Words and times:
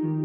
Эрхэм 0.00 0.16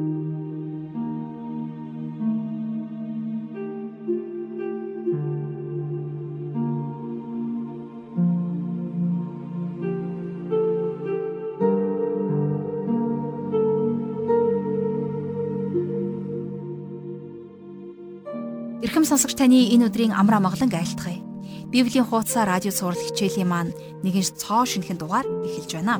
сонсогч 19.03 19.35
таны 19.35 19.75
энэ 19.75 19.91
өдрийн 19.91 20.15
амраа 20.15 20.39
маглан 20.39 20.71
айлтгая. 20.71 21.19
Библийн 21.67 22.07
хуудасаа 22.07 22.47
радио 22.47 22.71
сурал 22.71 22.95
хичээлийн 22.95 23.51
маань 23.51 23.75
нэгэн 24.07 24.23
цоо 24.39 24.63
шинхэн 24.63 24.95
дугаар 24.95 25.27
эхэлж 25.43 25.75
байна. 25.75 25.99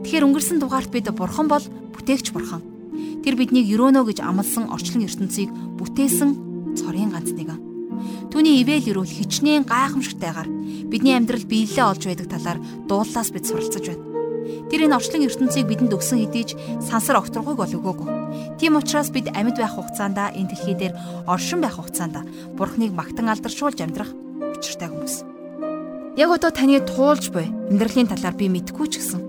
Тэгэхээр 0.00 0.24
өнгөрсөн 0.24 0.64
дугаарт 0.64 0.88
бид 0.88 1.12
бурхан 1.12 1.44
бол 1.44 1.60
бүтээгч 1.92 2.32
бурхан. 2.32 2.75
Тэр 3.26 3.34
биднийг 3.34 3.66
өрөөнө 3.74 4.06
гэж 4.06 4.22
амласан 4.22 4.70
орчлон 4.70 5.02
ертөнцийг 5.02 5.50
бүтээсэн 5.82 6.78
цорын 6.78 7.10
ганц 7.10 7.34
нэгэн. 7.34 7.58
Түүний 8.30 8.62
ивэл 8.62 8.86
ирүүл 8.86 9.10
хичнээн 9.10 9.66
гайхамшигтайгаар 9.66 10.46
бидний 10.86 11.18
амьдрал 11.18 11.42
биелэлээ 11.42 11.90
олж 11.90 12.06
байдаг 12.06 12.30
талаар 12.30 12.62
дуулаас 12.86 13.34
бид 13.34 13.50
суралцж 13.50 13.82
байна. 13.82 14.06
Тэр 14.70 14.86
энэ 14.86 14.94
орчлон 14.94 15.26
ертөнцийг 15.26 15.66
бидэнд 15.66 15.98
өгсөн 15.98 16.22
хэдий 16.22 16.54
сансар 16.78 17.18
огторгойг 17.18 17.58
бол 17.58 17.66
өгөөгүй. 17.66 18.62
Тийм 18.62 18.78
учраас 18.78 19.10
бид 19.10 19.26
амьд 19.34 19.58
байх 19.58 19.74
хугацаанд 19.74 20.22
энэ 20.22 20.46
дэлхий 20.54 20.78
дээр 20.78 20.94
оршин 21.26 21.66
байх 21.66 21.82
хугацаанд 21.82 22.22
Бурхныг 22.54 22.94
магтан 22.94 23.26
алдаршуулж 23.26 23.82
амьдрах 23.82 24.14
учиртай 24.54 24.86
хүмүүс. 24.86 25.26
Яг 26.14 26.30
одоо 26.30 26.54
таны 26.54 26.78
туулж 26.78 27.34
буй 27.34 27.50
амьдралын 27.74 28.06
талаар 28.06 28.38
би 28.38 28.46
мэдгүй 28.46 28.86
ч 28.86 29.02
гэсэн 29.02 29.25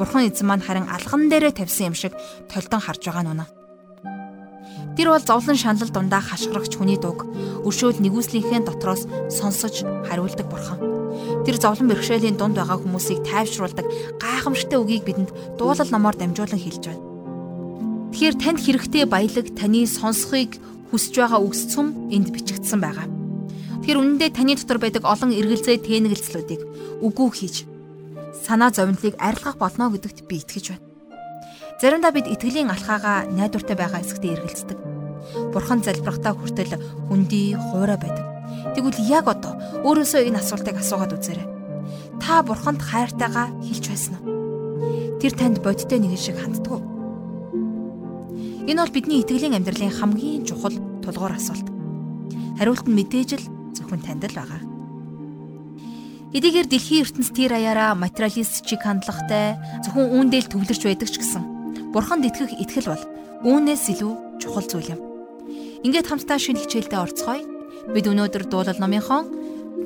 Бурхан 0.00 0.32
эзэн 0.32 0.48
маань 0.48 0.64
харин 0.64 0.88
алган 0.88 1.28
дээрээ 1.28 1.60
тавьсан 1.60 1.92
юм 1.92 1.96
шиг 2.00 2.16
толдон 2.48 2.80
харж 2.80 3.04
байгаа 3.04 3.20
нь 3.20 3.32
үнэ. 3.36 3.46
Тэр 4.96 5.12
бол 5.12 5.20
зовлон 5.20 5.60
шанал 5.60 5.92
дундаа 5.92 6.24
хашгирагч 6.24 6.72
хүний 6.80 6.96
дуг 6.96 7.28
өршөөл 7.68 8.00
нэгүслийнхээ 8.00 8.64
дотроос 8.64 9.04
сонсож 9.28 9.84
хариулдаг 10.08 10.48
бурхан. 10.48 10.80
Тэр 11.44 11.60
зовлон 11.60 11.92
бэрхшээлийн 11.92 12.40
дунд 12.40 12.56
байгаа 12.56 12.80
хүмүүсийг 12.80 13.28
тайвшруулдаг 13.28 13.84
гайхамшигтай 14.16 14.80
үгийг 14.80 15.04
бидэнд 15.04 15.60
дуулал 15.60 15.90
номоор 15.92 16.16
дамжуулан 16.16 16.56
хэлж 16.56 16.82
байна. 16.88 17.04
Тэгэхээр 18.16 18.36
танд 18.40 18.58
хэрэгтэй 18.64 19.04
баялаг 19.04 19.46
таны 19.52 19.84
сонсхийг 19.84 20.56
хүсэж 20.88 21.14
байгаа 21.20 21.44
үгс 21.44 21.76
цум 21.76 22.08
энд 22.08 22.32
бичигдсэн 22.32 22.80
байгаа. 22.80 23.04
Тэгэхээр 23.84 24.00
үнэндээ 24.00 24.30
таны 24.32 24.56
дотор 24.56 24.80
байдаг 24.80 25.04
олон 25.04 25.36
эргэлзээ 25.36 25.76
тэнэгэлцлүүдийг 25.84 26.60
үгүй 27.04 27.28
хийж 27.36 27.69
санаа 28.46 28.70
зовнилыг 28.72 29.14
арилгах 29.18 29.56
болно 29.60 29.90
гэдэгт 29.92 30.26
би 30.28 30.40
итгэж 30.40 30.66
байна. 30.72 30.86
Заримдаа 31.80 32.12
бид 32.12 32.28
итгэлийн 32.28 32.68
алхаагаа 32.68 33.28
найдвартай 33.32 33.76
байгаа 33.76 34.00
хэсэгтээ 34.04 34.34
эргэлздэг. 34.36 34.78
Бурхан 35.52 35.80
залбирахтаа 35.80 36.36
хүртэл 36.36 36.76
хүндий 37.08 37.56
хуурай 37.56 37.96
байдаг. 37.96 38.26
Тэгвэл 38.76 39.00
яг 39.08 39.26
одоо 39.28 39.56
өөрөөсөө 39.88 40.28
энэ 40.28 40.40
асуултыг 40.44 40.76
асуугаад 40.76 41.16
үзээрэй. 41.16 41.48
Та 42.20 42.44
бурханд 42.44 42.84
хайртайгаа 42.84 43.48
хэлж 43.64 43.84
байсан 43.88 44.14
уу? 44.20 45.18
Тэр 45.20 45.32
танд 45.32 45.64
бодиттой 45.64 45.98
нэгэн 46.00 46.20
шиг 46.20 46.36
ханддаг 46.36 46.68
уу? 46.68 46.84
Энэ 48.68 48.80
бол 48.80 48.92
бидний 48.92 49.24
итгэлийн 49.24 49.56
амьдралын 49.56 49.92
хамгийн 49.92 50.44
чухал 50.44 50.76
тулгуур 51.00 51.32
асуулт. 51.32 51.64
Хариулт 52.60 52.84
нь 52.84 52.96
мэдээж 52.96 53.30
л 53.40 53.44
зөвхөн 53.72 54.04
танд 54.04 54.28
л 54.28 54.36
байгаа. 54.36 54.69
Эдгээр 56.30 56.70
дэлхийн 56.70 57.02
ертөнц 57.02 57.34
тэр 57.34 57.58
аяараа 57.58 57.98
материалист 57.98 58.62
чиг 58.62 58.86
хандлагатай 58.86 59.58
зөвхөн 59.82 60.14
үүндэл 60.14 60.46
төвлөрч 60.46 60.82
байдаг 60.86 61.10
ч 61.10 61.18
гэсэн 61.18 61.90
бурханд 61.90 62.22
итгэх 62.22 62.54
итгэл 62.54 62.94
бол 62.94 63.04
үүнээс 63.42 63.98
илүү 63.98 64.38
чухал 64.38 64.62
зүйл 64.62 64.94
юм. 64.94 65.00
Ингээд 65.82 66.06
хамтдаа 66.06 66.38
шинэ 66.38 66.62
хичээлдээ 66.62 67.02
орцгоё. 67.02 67.42
Бид 67.90 68.06
өнөөдөр 68.06 68.46
дуулал 68.46 68.78
номынхон 68.78 69.26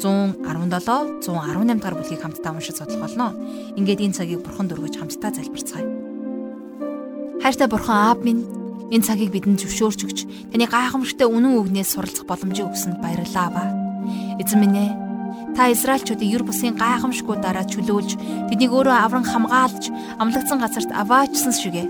117 0.05 1.25
118 1.25 1.81
дахь 1.81 1.97
бүлгийг 1.97 2.21
хамтдаа 2.21 2.53
уншиж 2.53 2.77
судлах 2.77 3.01
болно. 3.09 3.33
Ингээд 3.81 4.05
энэ 4.05 4.17
цагийг 4.21 4.45
бурханд 4.45 4.77
өргөж 4.77 5.01
хамтдаа 5.01 5.33
залбирцгаая. 5.33 5.89
Хайртай 7.41 7.69
бурхан 7.73 7.97
аав 8.13 8.21
минь 8.21 8.45
Энэ 8.93 9.01
цагийг 9.01 9.33
бидэнд 9.33 9.65
зөвшөөрч 9.65 10.01
өгч 10.05 10.19
таны 10.53 10.69
гайхамшигтай 10.69 11.25
үнэн 11.25 11.57
үгнээс 11.57 11.97
суралцах 11.97 12.29
боломжийг 12.29 12.69
өгсөнд 12.69 13.01
баярлалаа 13.01 13.49
ба. 13.49 13.65
Эзэн 14.37 14.61
минь 14.61 14.77
ээ 14.77 15.04
Та 15.55 15.71
Израильчуудыг 15.71 16.27
юр 16.27 16.43
бусын 16.43 16.75
гайхамшгүй 16.75 17.39
дараа 17.39 17.63
чөлөөлж 17.63 18.19
тэднийг 18.51 18.75
өөрөө 18.75 18.97
авран 19.07 19.23
хамгаалж 19.23 19.87
амлагдсан 20.19 20.59
газарт 20.59 20.91
аваачсан 20.91 21.55
шигэ. 21.55 21.87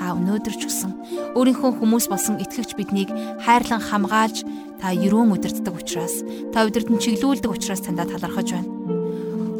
Та 0.00 0.16
өнөөдөр 0.16 0.54
ч 0.56 0.64
гэсэн 0.64 0.92
өөрийнхөө 1.36 1.76
хүмүүс 1.76 2.08
болсон 2.08 2.40
итгэгч 2.40 2.72
биднийг 2.72 3.12
хайрлан 3.44 3.84
хамгаалж 3.84 4.48
та 4.80 4.96
ерөөн 4.96 5.28
удирддаг 5.36 5.76
учраас 5.76 6.24
та 6.56 6.64
удирдан 6.64 6.96
чиглүүлдэг 6.96 7.52
учраас 7.52 7.84
таньда 7.84 8.08
талархаж 8.08 8.56
байна. 8.56 8.72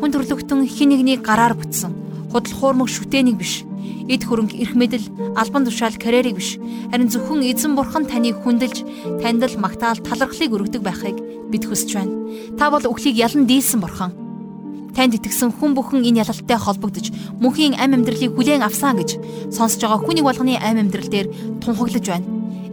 Хүн 0.00 0.10
төрлөختөн 0.16 0.64
хин 0.64 0.96
нэгнийг 0.96 1.20
гараар 1.20 1.52
бүтсэн 1.52 1.92
худал 2.32 2.56
хуурмаг 2.56 2.88
шүтээнийг 2.88 3.36
биш 3.36 3.68
эд 4.06 4.22
хөрөнгө 4.22 4.56
эрх 4.62 4.74
мэдэл 4.78 5.34
албан 5.34 5.66
тушаал 5.66 5.98
карьерийг 5.98 6.38
биш 6.38 6.58
харин 6.90 7.10
зөвхөн 7.10 7.42
эзэн 7.42 7.74
бурхан 7.74 8.06
таныг 8.06 8.38
хүндэлж 8.42 8.86
танд 9.22 9.42
л 9.42 9.58
магтаал 9.58 9.98
талархлыг 9.98 10.54
өргөдөг 10.54 10.82
байхыг 10.82 11.16
бид 11.50 11.66
хүсэж 11.66 11.90
байна. 11.94 12.14
Та 12.58 12.70
бол 12.70 12.86
өхлийг 12.86 13.18
ялан 13.18 13.46
дийлсэн 13.46 13.80
бурхан. 13.82 14.14
Танд 14.94 15.18
итгэсэн 15.18 15.52
хүн 15.52 15.76
бүхэн 15.76 16.06
энэ 16.08 16.24
ялалттай 16.24 16.56
холбогдож 16.56 17.12
мөнхийн 17.42 17.76
ам 17.76 18.00
амьдралыг 18.00 18.32
хүлээн 18.32 18.64
авсан 18.64 18.96
гэж 18.96 19.20
сонсож 19.52 19.82
байгаа 19.84 20.00
хүний 20.00 20.24
болгоны 20.24 20.56
ам 20.56 20.80
амьдрал 20.80 21.10
дээр 21.10 21.28
тунхаглаж 21.60 22.06
байна. 22.06 22.26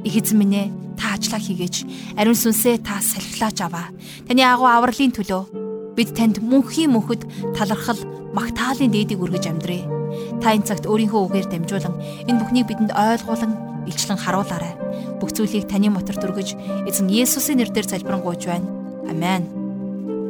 Их 0.07 0.15
эзэн 0.15 0.39
минь 0.39 0.55
ээ 0.55 0.67
та 0.95 1.19
ажиллаа 1.19 1.41
хийгээч. 1.43 1.75
Ариун 2.15 2.37
сүнсээ 2.39 2.79
та 2.79 3.03
салхилаач 3.03 3.59
аваа. 3.59 3.91
Таны 4.23 4.39
агуу 4.45 4.71
авралын 4.71 5.11
төлөө 5.11 5.95
бид 5.99 6.15
танд 6.15 6.39
мөнхийн 6.39 6.95
мөнхөд 6.95 7.27
талархал 7.57 7.99
магтаалын 8.31 8.93
дээдийг 8.93 9.19
өргөж 9.19 9.45
амьдрээ. 9.51 10.02
Та 10.41 10.53
энэ 10.55 10.67
цагт 10.67 10.85
өөрийнхөө 10.89 11.21
үгээр 11.27 11.47
дамжуулан 11.49 11.95
энэ 12.29 12.39
бүхнийг 12.39 12.67
бидэнд 12.67 12.91
ойлгуулан 12.93 13.53
илчлэн 13.87 14.19
харуулаарай. 14.19 14.73
Бүх 15.19 15.35
зүйлийг 15.35 15.67
таны 15.67 15.91
мотор 15.91 16.15
дүргэж 16.19 16.55
эзэн 16.87 17.11
Есүсийн 17.11 17.59
нэрээр 17.59 17.87
залбирanгуйж 17.87 18.41
байна. 18.47 18.67
Амен. 19.09 19.43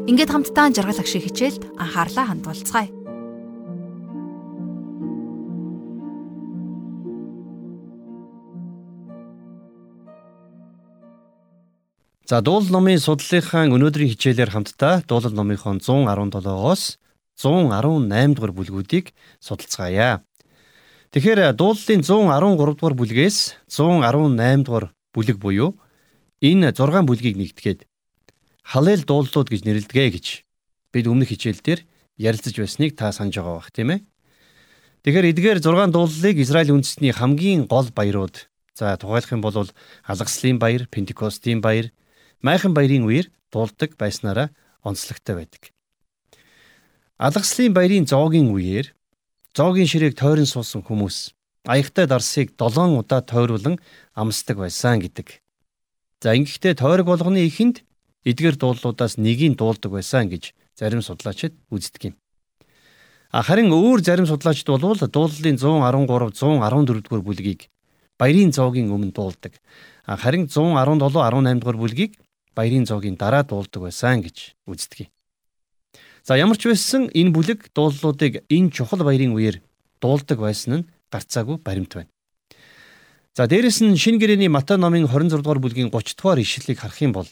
Ингээд 0.09 0.33
хамтдаа 0.33 0.73
жаргал 0.73 0.99
агшиг 0.99 1.23
хичээлд 1.23 1.63
анхаарлаа 1.77 2.25
хандуулцгаая. 2.27 2.89
За 12.23 12.39
дуул 12.41 12.65
номын 12.71 12.97
судлалынхаа 13.03 13.67
өнөөдрийн 13.67 14.15
хичээлээр 14.15 14.55
хамтдаа 14.55 15.03
дуулал 15.05 15.35
номынхон 15.35 15.83
117-оос 15.83 16.97
118 17.37 18.35
дугаар 18.37 18.53
бүлгүүдийг 18.53 19.13
судалцгаая. 19.39 20.23
Тэгэхээр 21.13 21.53
дуулалын 21.53 22.01
113 22.01 22.77
дугаар 22.77 22.95
бүлгээс 22.97 23.37
118 23.69 24.65
дугаар 24.65 24.93
бүлэг 25.13 25.37
буюу 25.37 25.77
энэ 26.41 26.73
6 26.73 27.05
бүлгийг 27.05 27.37
нэгтгээд 27.37 27.85
халeel 28.63 29.01
дуулууд 29.05 29.47
гэж 29.49 29.61
нэрлэдэг 29.65 30.13
гэж 30.13 30.27
бид 30.93 31.05
өмнөх 31.09 31.29
хичээлдэр 31.33 31.85
ярилцаж 32.17 32.55
байсныг 32.57 32.95
та 32.95 33.11
санаж 33.11 33.37
байгаа 33.37 33.55
бах 33.59 33.71
тийм 33.73 33.89
ээ. 33.93 33.99
Тэгэхээр 35.03 35.29
эдгээр 35.35 35.59
6 35.59 35.91
дуулалыг 35.91 36.37
Израиль 36.39 36.71
үндэстний 36.71 37.11
хамгийн 37.11 37.67
гол 37.67 37.91
баярууд 37.91 38.47
за 38.73 38.95
тухайлах 38.97 39.31
юм 39.35 39.41
бол 39.43 39.67
алгаслын 40.07 40.57
баяр, 40.57 40.87
Пентекостийн 40.87 41.59
баяр, 41.59 41.91
майхан 42.41 42.73
баярын 42.73 43.05
үеэр 43.05 43.27
дуулдаг 43.51 43.99
байснараа 43.99 44.49
онцлогтой 44.81 45.43
байдаг. 45.43 45.72
Алгаслын 47.21 47.73
баярын 47.77 48.09
зоогийн 48.09 48.49
үеэр 48.49 48.89
зоогийн 49.53 49.85
ширээг 49.85 50.17
тойрон 50.17 50.49
суусан 50.49 50.81
хүмүүс 50.81 51.37
аягтай 51.69 52.09
дарсыг 52.09 52.57
7 52.57 52.97
удаа 52.97 53.21
тойруулан 53.21 53.77
амсдаг 54.17 54.57
байсан 54.57 54.97
гэдэг. 54.97 55.37
За 56.25 56.33
ингэхдээ 56.33 56.73
тойрог 56.73 57.05
болгоны 57.05 57.45
ихэнд 57.45 57.85
эдгээр 58.25 58.57
дуулуудаас 58.57 59.21
нэгийг 59.21 59.61
дуулдаг 59.61 59.93
байсан 59.93 60.25
гэж 60.33 60.57
зарим 60.73 61.05
судлаачид 61.05 61.53
үздэг 61.69 62.01
юм. 62.09 62.15
Харин 63.29 63.69
өөр 63.69 64.01
зарим 64.01 64.25
судлаачид 64.25 64.65
бол 64.65 64.97
дуулалын 64.97 65.57
113 65.61 66.33
114 66.33 67.05
дугаар 67.05 67.21
бүлгийг 67.21 67.69
баярын 68.17 68.49
зоогийн 68.49 68.89
өмнө 68.89 69.13
дуулдаг. 69.13 69.61
Харин 70.09 70.49
117 70.49 70.97
18 70.97 71.61
дугаар 71.61 71.77
бүлгийг 71.77 72.17
баярын 72.57 72.89
зоогийн 72.89 73.21
дараа 73.21 73.45
дуулдаг 73.45 73.85
байсан 73.85 74.25
гэж 74.25 74.57
үздэг 74.65 75.05
юм. 75.05 75.12
За 76.23 76.39
ямар 76.39 76.55
ч 76.55 76.71
байсан 76.71 77.11
энэ 77.11 77.35
бүлэг 77.35 77.75
дуулуудыг 77.75 78.47
энэ 78.47 78.71
чухал 78.71 79.03
баярын 79.03 79.35
үеэр 79.35 79.59
дуулдаг 79.99 80.39
байсан 80.39 80.71
нь 80.71 80.87
гарцаагүй 81.11 81.59
баримт 81.59 81.91
байна. 81.99 82.11
За 83.35 83.43
дээрэс 83.43 83.83
нь 83.83 83.99
шинэ 83.99 84.23
гэрээний 84.23 84.47
Матай 84.47 84.79
номын 84.79 85.03
26 85.03 85.43
дугаар 85.43 85.59
бүлгийн 85.59 85.91
30 85.91 86.15
дугаар 86.15 86.39
ишлэлийг 86.39 86.79
харах 86.79 86.99
юм 87.03 87.11
бол 87.11 87.27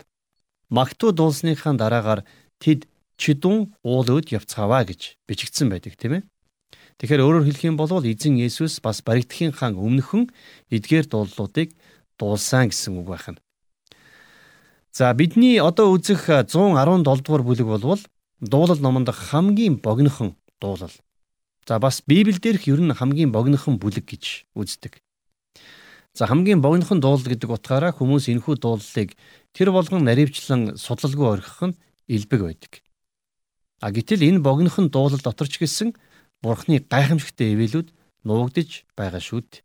Магтуу 0.67 1.15
дуулсныхаа 1.15 1.79
дараагаар 1.79 2.27
тэд 2.59 2.91
чидүн 3.15 3.71
уулууд 3.79 4.27
явцгааваа 4.27 4.83
гэж 4.83 5.23
бичигдсэн 5.23 5.71
байдаг 5.71 5.95
тийм 5.95 6.19
ээ. 6.19 6.23
Тэгэхээр 6.99 7.23
өөрөөр 7.23 7.47
хэлэх 7.47 7.63
юм 7.71 7.79
бол 7.79 7.95
эзэн 8.03 8.43
Есүс 8.43 8.83
бас 8.83 8.99
баригдхийн 9.07 9.55
хаан 9.55 9.79
өмнөхөн 9.79 10.27
эдгээр 10.67 11.07
дуулуудыг 11.07 11.71
дуулсан 12.19 12.67
гэсэн 12.67 12.99
үг 12.99 13.07
байна. 13.07 13.39
За 14.91 15.15
бидний 15.15 15.63
одоо 15.63 15.95
үзэх 15.95 16.27
117 16.27 17.07
дугаар 17.23 17.43
бүлэг 17.47 17.67
болвол 17.71 18.03
дуулал 18.41 18.81
номонд 18.81 19.09
хамгийн 19.09 19.77
богинохон 19.77 20.35
дуулал. 20.59 20.91
За 21.67 21.79
бас 21.79 22.01
Библиэл 22.05 22.41
дээрх 22.41 22.67
ер 22.67 22.81
нь 22.81 22.93
хамгийн 22.93 23.31
богинохон 23.31 23.77
бүлэг 23.77 24.05
гэж 24.09 24.49
үздэг. 24.57 24.97
За 26.13 26.25
хамгийн 26.25 26.61
богинохон 26.61 26.99
дуулал 26.99 27.23
гэдэг 27.23 27.49
утгаараа 27.49 27.93
хүмүүс 27.93 28.33
энэхүү 28.33 28.57
дуулалыг 28.57 29.13
тэр 29.53 29.71
болгон 29.71 30.03
наривчлан 30.03 30.75
судалгүй 30.75 31.27
орхих 31.37 31.61
нь 31.69 31.77
илбэг 32.09 32.41
байдаг. 32.41 32.73
А 33.79 33.93
гэтэл 33.93 34.25
энэ 34.25 34.43
богинохон 34.43 34.89
дуулал 34.89 35.21
дотор 35.21 35.47
ч 35.47 35.61
гэсэн 35.61 35.93
Бурхны 36.41 36.81
гайхамшигтай 36.81 37.53
ивэлүүд 37.53 37.93
нуугдж 38.25 38.89
байгаа 38.97 39.21
шүү 39.21 39.45
дээ. 39.45 39.61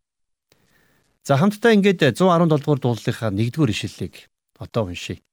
За 1.25 1.41
хамтдаа 1.41 1.73
ингээд 1.73 2.15
117 2.15 2.61
дугаар 2.61 2.81
дуулалынхаа 2.81 3.33
1-р 3.33 3.71
ишлэлийг 3.73 4.29
одоо 4.61 4.93
уншийе. 4.93 5.25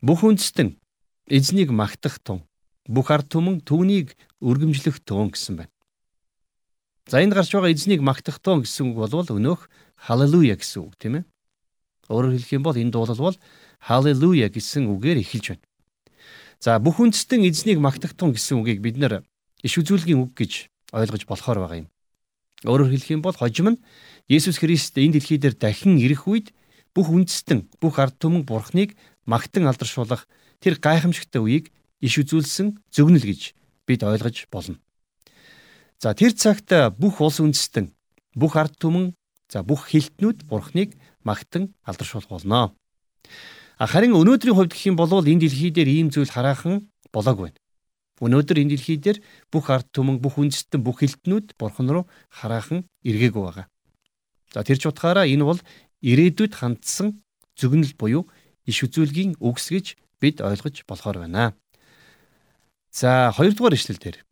Бүх 0.00 0.22
үндэстэн 0.22 0.78
эзнийг 1.26 1.70
магтах 1.70 2.18
тун 2.22 2.42
бүх 2.86 3.10
ард 3.10 3.30
түмэн 3.30 3.62
түүнийг 3.62 4.16
өргөмжлөх 4.42 5.00
тун 5.06 5.30
гэсэн 5.30 5.56
байна. 5.62 5.72
За 7.06 7.22
энд 7.22 7.34
гарч 7.34 7.50
байгаа 7.54 7.70
эзнийг 7.70 8.02
магтахтун 8.02 8.62
гэсэн 8.62 8.94
үг 8.94 8.98
бол 8.98 9.26
өнөөх 9.26 9.70
халелуя 9.98 10.54
гэсэн 10.58 10.82
үг 10.86 10.94
тийм 10.98 11.22
ээ. 11.22 11.24
Өөрөөр 12.10 12.34
хэлэх 12.38 12.52
юм 12.58 12.62
бол 12.62 12.78
энэ 12.78 12.90
дуулал 12.90 13.18
бол 13.18 13.36
халелуя 13.78 14.48
гэсэн 14.50 14.90
үгээр 14.90 15.22
эхэлж 15.22 15.46
байна. 15.54 15.66
За 16.62 16.78
бүх 16.78 17.02
үндэстэн 17.02 17.42
эзнийг 17.46 17.78
магтахтун 17.82 18.34
гэсэн 18.34 18.62
үгийг 18.62 18.82
бид 18.82 18.98
нэр 18.98 19.22
иш 19.62 19.74
үзүүлгийн 19.78 20.22
үг 20.22 20.34
гэж 20.34 20.70
ойлгож 20.94 21.22
болохоор 21.26 21.58
байгаа 21.62 21.78
юм. 21.86 21.88
Өөрөөр 22.66 22.94
хэлэх 22.94 23.10
юм 23.18 23.22
бол 23.22 23.34
хожим 23.34 23.74
нь 23.74 23.82
Есүс 24.30 24.62
Христ 24.62 24.94
энэ 24.98 25.18
дэлхий 25.18 25.38
дээр 25.42 25.58
дахин 25.58 25.98
ирэх 25.98 26.30
үед 26.30 26.54
бүх 26.94 27.10
үндэстэн 27.10 27.66
бүх 27.82 27.98
ард 27.98 28.18
түмэн 28.22 28.46
бурхныг 28.46 28.94
магтан 29.26 29.66
алдаршуулах 29.66 30.30
тэр 30.62 30.78
гайхамшигтай 30.78 31.42
үеийг 31.42 31.74
иш 31.98 32.14
үзүүлсэн 32.22 32.78
зөвнөл 32.94 33.26
гэж 33.26 33.58
бид 33.86 34.00
ойлгож 34.06 34.46
болно. 34.48 34.78
За 35.98 36.14
тэр 36.14 36.32
цагт 36.38 36.70
бүх 36.98 37.18
улс 37.18 37.42
үндэстэн, 37.42 37.90
бүх 38.34 38.54
ард 38.54 38.78
түмэн, 38.78 39.14
за 39.50 39.62
бүх 39.66 39.90
хилтнүүд 39.90 40.46
бурхныг 40.46 40.94
магтан 41.26 41.74
алдаршуулах 41.82 42.30
болно. 42.30 42.74
Харин 43.78 44.14
өнөөдрийн 44.14 44.54
хувьд 44.54 44.72
гэх 44.74 44.86
юм 44.90 44.96
бол 44.96 45.10
энэ 45.22 45.46
дэлхий 45.46 45.70
дээр 45.74 45.90
ийм 45.90 46.08
зүйл 46.14 46.30
хараахан 46.30 46.86
болоогүй 47.10 47.50
байна. 47.50 47.60
Өнөөдөр 48.22 48.62
энэ 48.62 48.72
дэлхий 48.78 48.98
дээр 49.02 49.18
бүх 49.50 49.66
ард 49.70 49.90
түмэн, 49.90 50.22
бүх 50.22 50.38
үндэстэн, 50.38 50.82
бүх 50.82 51.02
хилтнүүд 51.02 51.58
бурхан 51.58 51.90
руу 51.90 52.04
хараахан 52.30 52.86
эргээгүй 53.02 53.42
байгаа. 53.42 53.66
За 54.54 54.62
тэр 54.62 54.78
ч 54.78 54.86
утгаараа 54.86 55.26
энэ 55.26 55.42
бол 55.42 55.58
ирээдүйд 56.02 56.54
хандсан 56.54 57.22
зөгнөл 57.58 57.94
буюу 57.98 58.30
иш 58.66 58.78
үзүүлгийн 58.86 59.42
үгс 59.42 59.66
гэж 59.74 59.86
бид 60.22 60.38
ойлгож 60.38 60.86
болохоор 60.86 61.26
байна. 61.26 61.58
За 62.94 63.34
хоёрдугаар 63.34 63.74
ишлэл 63.74 63.98
дээр 63.98 64.22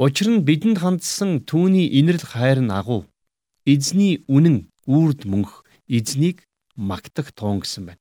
Учир 0.00 0.32
нь 0.32 0.46
бидэнд 0.48 0.80
хандсан 0.80 1.44
түүний 1.44 1.84
инэрл 2.00 2.24
хайр 2.24 2.64
нь 2.64 2.72
агуу. 2.72 3.04
Эзний 3.68 4.24
үнэн 4.32 4.72
үрд 4.88 5.28
мөнх 5.28 5.60
эзнийг 5.92 6.48
магтах 6.72 7.36
туун 7.36 7.60
гэсэн 7.60 7.84
байна. 7.92 8.00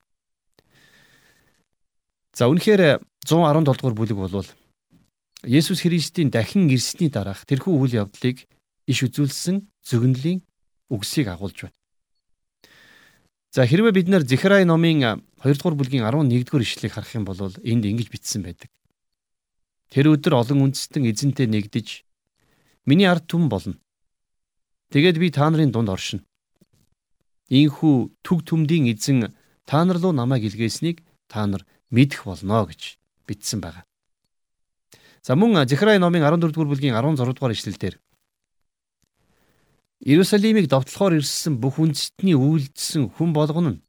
За 2.31 2.47
үнэхээр 2.47 3.03
117 3.27 3.67
дугаар 3.67 3.95
бүлэг 3.99 4.15
болвол 4.15 4.47
Есүс 5.43 5.83
Христийн 5.83 6.31
дахин 6.31 6.71
ирсний 6.71 7.11
дараах 7.11 7.43
тэрхүү 7.43 7.75
үйл 7.75 8.07
явдлыг 8.07 8.47
иш 8.87 8.99
үзүүлсэн 9.03 9.67
зөгнөлийн 9.83 10.39
үгсийг 10.87 11.27
агуулж 11.27 11.67
байна. 11.67 11.75
За 13.51 13.67
хэрвээ 13.67 13.91
бид 13.91 14.07
нэр 14.07 14.23
Зехрай 14.23 14.63
номын 14.63 15.19
2 15.39 15.55
дугаар 15.55 15.75
бүлгийн 15.79 16.03
11 16.03 16.43
дугаар 16.43 16.63
ишлэгийг 16.67 16.93
харах 16.93 17.15
юм 17.15 17.23
бол 17.23 17.39
энд 17.63 17.83
ингэж 17.87 18.11
бичсэн 18.11 18.43
байдаг. 18.43 18.67
Тэр 19.87 20.11
өдөр 20.11 20.35
олон 20.35 20.67
үндэстэн 20.67 21.07
эзэнтэй 21.07 21.47
нэгдэж 21.47 22.03
миний 22.83 23.07
ард 23.07 23.23
түмэн 23.31 23.47
болно. 23.47 23.75
Тэгээд 24.91 25.15
би 25.15 25.31
та 25.31 25.47
нарын 25.47 25.71
дунд 25.71 25.87
оршино. 25.87 26.27
Ийхүү 27.47 28.11
түг 28.19 28.43
түмдийн 28.43 28.91
эзэн 28.91 29.31
та 29.63 29.87
нар 29.87 29.97
руу 30.03 30.11
намайг 30.11 30.43
илгээснийг 30.43 31.01
та 31.31 31.47
нар 31.47 31.63
мэдэх 31.87 32.27
болно 32.27 32.67
гэж 32.67 32.99
бичсэн 33.23 33.63
байна. 33.63 33.87
За 35.23 35.39
мөн 35.39 35.63
Зехрай 35.67 35.99
номын 35.99 36.27
14 36.27 36.51
дугаар 36.51 36.69
бүлгийн 36.69 36.93
16 36.93 37.33
дугаар 37.33 37.55
ишлэлдэр 37.55 37.95
Иерусалимыг 40.03 40.67
довтлохоор 40.67 41.19
ирсэн 41.19 41.59
бүх 41.59 41.79
үндэстний 41.79 42.35
үйлдэлсэн 42.35 43.11
хүн 43.15 43.33
болгоно 43.35 43.79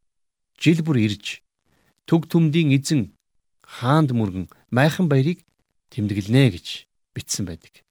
жил 0.60 0.84
бүр 0.84 1.00
ирж 1.00 1.40
түг 2.04 2.28
түмдийн 2.28 2.76
эзэн 2.76 3.16
хаанд 3.64 4.12
мөргөн 4.12 4.46
майхан 4.70 5.08
баярыг 5.08 5.40
тэмдэглэнэ 5.88 6.52
гэж 6.54 6.66
бичсэн 7.16 7.48
байдаг. 7.48 7.82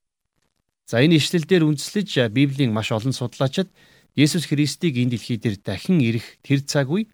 За 0.86 1.02
энэ 1.02 1.18
ишлэл 1.18 1.44
дээр 1.44 1.66
үндэслэж 1.66 2.30
Библийн 2.30 2.72
маш 2.72 2.94
олон 2.94 3.12
судлаачид 3.12 3.68
Есүс 4.14 4.46
Христийг 4.46 4.96
энэ 4.96 5.18
дэлхий 5.18 5.38
дээр 5.38 5.58
дахин 5.58 5.98
ирэх 6.00 6.38
тэр 6.42 6.62
цаг 6.62 6.90
үе 6.90 7.06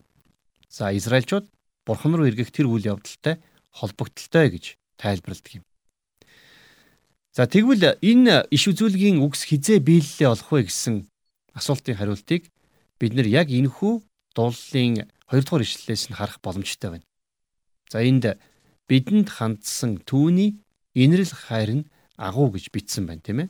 за 0.68 0.92
Израильчууд 0.96 1.48
Бурхан 1.84 2.14
руу 2.16 2.26
эргэх 2.28 2.50
тэр 2.52 2.66
үйл 2.68 2.88
явдалтай 2.92 3.40
холбогдолтой 3.72 4.46
гэж 4.50 4.64
тайлбарладаг 4.96 5.60
юм. 5.60 5.64
За 7.36 7.44
тэгвэл 7.44 8.00
энэ 8.00 8.48
иш 8.48 8.64
үзүүлгийн 8.72 9.20
үгс 9.20 9.44
хизээ 9.44 9.84
биелэлээ 9.84 10.28
олох 10.32 10.50
вэ 10.50 10.72
гэсэн 10.72 11.04
асуултын 11.52 12.00
хариултыг 12.00 12.48
бид 12.96 13.12
нар 13.12 13.28
яг 13.28 13.52
энэхүү 13.52 14.00
дууллын 14.36 15.08
2 15.32 15.42
дугаар 15.42 15.64
ишлэлээс 15.64 16.12
нь 16.12 16.18
харах 16.18 16.38
боломжтой 16.44 16.90
байна. 17.00 17.06
За 17.90 18.04
энд 18.04 18.38
бидэнд 18.86 19.28
хандсан 19.32 20.04
түүний 20.04 20.60
инэрл 20.94 21.32
хайр 21.32 21.70
нь 21.80 21.88
агуу 22.20 22.52
гэж 22.52 22.70
бичсэн 22.70 23.08
байна 23.08 23.24
тийм 23.24 23.38
ээ. 23.42 23.48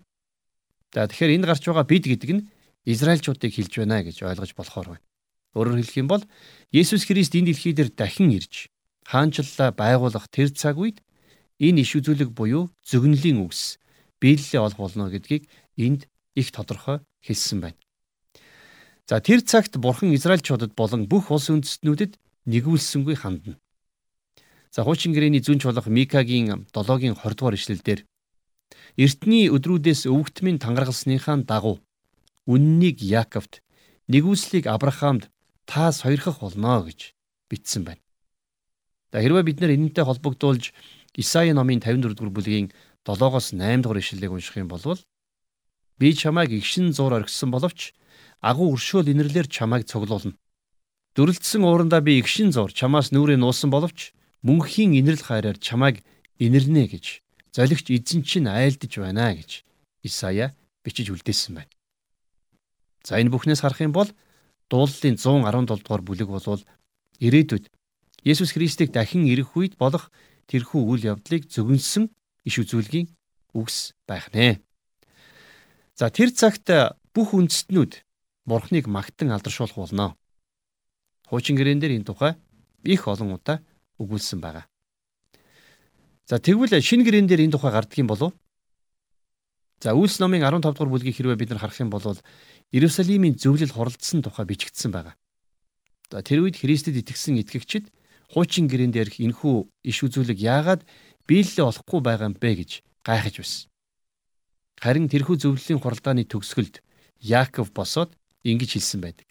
За 0.94 1.10
тэгэхээр 1.10 1.34
энд 1.36 1.46
гарч 1.50 1.62
байгаа 1.66 1.84
бид 1.84 2.04
гэдэг 2.06 2.30
нь 2.30 2.46
Израильчуудыг 2.86 3.50
хэлж 3.50 3.72
байна 3.82 4.06
гэж 4.06 4.22
ойлгож 4.22 4.52
болохоор 4.54 4.88
байна. 4.94 5.04
Өөрөөр 5.58 5.82
хэлэх 5.82 6.00
юм 6.00 6.08
бол 6.08 6.22
Есүс 6.70 7.04
Христ 7.04 7.34
энэ 7.34 7.50
дэлхий 7.50 7.74
дээр 7.74 7.90
дахин 7.90 8.30
ирж 8.30 8.70
хаанчлалаа 9.06 9.70
байгуулах 9.74 10.26
тэр 10.30 10.54
цаг 10.54 10.78
үед 10.78 11.02
энэ 11.58 11.82
иш 11.82 11.96
үзүүлэг 11.98 12.30
буюу 12.30 12.70
зөгнөлийн 12.86 13.42
үгс 13.42 13.78
биелэлээ 14.20 14.60
олох 14.60 14.78
болно 14.78 15.10
гэдгийг 15.10 15.48
энд 15.78 16.10
их 16.34 16.52
тодорхой 16.52 17.00
хэлсэн 17.22 17.58
байна. 17.62 17.78
За 19.06 19.20
тэр 19.22 19.40
цагт 19.46 19.78
бурхан 19.78 20.10
Израильчуудад 20.18 20.74
болон 20.74 21.06
бүх 21.06 21.30
улс 21.30 21.46
үндэстнүүдэд 21.46 22.18
нэгүүлсэнгүй 22.50 23.14
хандна. 23.14 23.54
За 24.74 24.82
хуучин 24.82 25.14
гэрээний 25.14 25.38
зүн 25.38 25.62
чулах 25.62 25.86
Микагийн 25.86 26.66
7-гийн 26.74 27.14
20 27.14 27.38
дугаар 27.38 27.54
ишлэлдэр 27.54 28.02
Эртний 28.98 29.46
өдрүүдээс 29.46 30.10
өвгтмийн 30.10 30.58
тангаргалсныхаа 30.58 31.38
дагуу 31.46 31.78
үннийг 32.50 32.98
Яаковт 32.98 33.62
нэгүслийг 34.10 34.66
Авраамд 34.66 35.30
та 35.70 35.94
сойрхох 35.94 36.42
болно 36.42 36.82
гэж 36.82 37.14
бичсэн 37.46 37.86
байна. 37.86 38.02
За 39.14 39.22
хэрвээ 39.22 39.46
бид 39.46 39.62
нэр 39.62 39.78
энэнтэй 39.78 40.02
холбогдуулж 40.02 40.74
Исаи 41.14 41.54
номын 41.54 41.78
54 41.78 42.18
дугаар 42.18 42.34
бүлгийн 42.34 42.74
7-оос 43.06 43.54
8 43.54 43.86
дугаар 43.86 44.02
ишлэлийг 44.02 44.34
унших 44.34 44.58
юм 44.58 44.66
бол 44.66 44.82
би 45.98 46.10
чамайг 46.10 46.50
игшин 46.50 46.90
зур 46.90 47.14
оргисон 47.14 47.54
боловч 47.54 47.94
агуу 48.40 48.74
өршөөл 48.74 49.12
инэрлэр 49.12 49.46
чамайг 49.48 49.86
цуглуулна. 49.86 50.36
Дүрлэлтсэн 51.16 51.64
уурандаа 51.64 52.00
би 52.04 52.20
игшин 52.20 52.52
зур 52.52 52.72
чамаас 52.72 53.08
нүрээ 53.10 53.40
нуусан 53.40 53.72
боловч 53.72 54.12
мөнхийн 54.44 54.92
инэрл 55.00 55.22
хайраар 55.24 55.56
чамайг 55.56 56.04
инэрнэ 56.36 56.92
гэж 56.92 57.24
золигч 57.56 57.88
эзэн 57.88 58.20
чинь 58.20 58.52
айлдж 58.52 59.00
байна 59.00 59.32
гэж 59.32 59.64
Исая 60.04 60.52
бичиж 60.84 61.08
үлдээсэн 61.10 61.56
байна. 61.56 61.72
За 63.02 63.16
энэ 63.16 63.32
бүхнээс 63.32 63.64
харах 63.64 63.80
юм 63.80 63.96
бол 63.96 64.10
дуулалын 64.68 65.16
117 65.16 65.80
дугаар 65.80 66.02
бүлэг 66.04 66.28
болвол 66.28 66.62
ирээдүйд 67.18 67.72
Есүс 68.26 68.52
Христийг 68.52 68.92
дахин 68.92 69.24
ирэх 69.24 69.56
үед 69.56 69.78
болох 69.80 70.12
тэрхүү 70.50 70.82
үйл 70.84 71.16
явдлыг 71.16 71.48
зөвгөнсөн 71.48 72.10
иш 72.44 72.54
үзүүлгийн 72.60 73.08
үгс 73.54 73.94
байх 74.06 74.28
нэ. 74.34 74.60
За 75.94 76.10
тэр 76.10 76.34
цагт 76.34 76.68
бүх 77.14 77.32
үндэстнүүд 77.32 78.05
Бурхныг 78.46 78.86
магтан 78.86 79.34
алдаршуулах 79.34 79.76
болно. 79.76 80.16
Хуучин 81.26 81.58
гэрэн 81.58 81.82
дээр 81.82 81.98
энэ 81.98 82.06
тухай 82.06 82.32
их 82.86 83.06
олон 83.10 83.34
удаа 83.34 83.58
өгүүлсэн 83.98 84.38
байгаа. 84.38 84.70
За 86.26 86.38
тэгвэл 86.38 86.78
шинэ 86.78 87.02
гэрэн 87.02 87.26
дээр 87.26 87.42
энэ 87.46 87.54
тухай 87.58 87.74
гарддаг 87.74 87.98
юм 87.98 88.06
болов? 88.06 88.32
За 89.82 89.92
Үлс 89.92 90.22
номын 90.22 90.46
15 90.46 90.62
дугаар 90.62 90.90
бүлгийг 90.90 91.18
хэрвээ 91.18 91.36
бид 91.36 91.50
нар 91.50 91.60
харах 91.60 91.78
юм 91.82 91.90
бол 91.90 92.02
Иерусалимийн 92.72 93.34
зөвлөл 93.34 93.74
хуралдсан 93.74 94.22
тухай 94.22 94.46
бичигдсэн 94.46 94.90
байгаа. 94.94 95.14
За 96.10 96.22
тэр 96.22 96.46
үед 96.46 96.56
Христэд 96.62 96.96
итгэсэн 97.02 97.42
итгэгчид 97.42 97.90
хуучин 98.30 98.70
гэрэн 98.70 98.94
дээрх 98.94 99.18
энхүү 99.20 99.56
иш 99.90 99.98
үзүүлэг 100.06 100.38
яагаад 100.38 100.82
биелэлээ 101.26 101.66
олохгүй 101.66 102.00
байгаа 102.02 102.30
юм 102.30 102.36
бэ 102.38 102.50
гэж 102.62 102.70
гайхаж 103.02 103.34
байсан. 103.42 103.66
Харин 104.78 105.10
тэрхүү 105.10 105.36
зөвлөлийн 105.42 105.82
хуралдааны 105.82 106.24
төгсгөлд 106.30 106.82
Яаков 107.20 107.72
босоод 107.72 108.14
ингэж 108.46 108.70
хэлсэн 108.78 109.00
байдаг. 109.02 109.26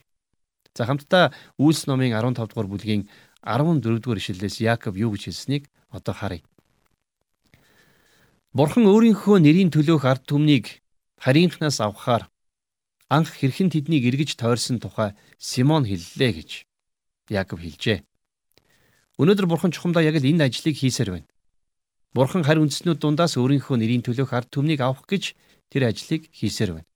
За 0.75 0.83
хамтдаа 0.85 1.31
Үйлс 1.55 1.87
номын 1.87 2.11
15 2.11 2.51
дугаар 2.51 2.67
бүлгийн 2.67 3.07
14 3.41 3.79
дугаар 4.03 4.19
ишлэлээс 4.19 4.59
Яаков 4.59 4.99
юу 4.99 5.15
гэж 5.15 5.31
хэлсэнийг 5.31 5.63
одоо 5.87 6.13
харъя. 6.13 6.43
Бурхан 8.51 8.87
өөрийнхөө 8.87 9.39
нэрийн 9.39 9.71
төлөөх 9.71 10.03
ард 10.03 10.23
түмнийг 10.27 10.83
харийнхнаас 11.23 11.79
авахаар 11.79 12.27
анх 13.07 13.31
хэрхэн 13.39 13.71
тэднийг 13.71 14.03
эргэж 14.09 14.35
тойрсон 14.35 14.79
тухай 14.79 15.15
Симон 15.39 15.83
хэллээ 15.87 16.31
гэж 16.35 16.51
Яаков 17.29 17.59
хэлжээ. 17.63 18.03
Өнөөдөр 19.19 19.47
бурхан 19.47 19.71
чухамдаа 19.71 20.03
яг 20.03 20.19
л 20.19 20.27
энэ 20.27 20.51
ажлыг 20.51 20.75
хийсээр 20.75 21.09
байна. 21.15 21.27
Бурхан 22.15 22.43
харь 22.43 22.59
үндснүүд 22.63 22.99
дундаас 22.99 23.39
өөрийнхөө 23.39 23.79
нэрийн 23.79 24.03
төлөөх 24.03 24.31
ард 24.31 24.49
түмнийг 24.51 24.79
авах 24.83 25.07
гэж 25.07 25.35
тэр 25.71 25.91
ажлыг 25.91 26.27
хийсээр 26.31 26.79
байна. 26.79 26.87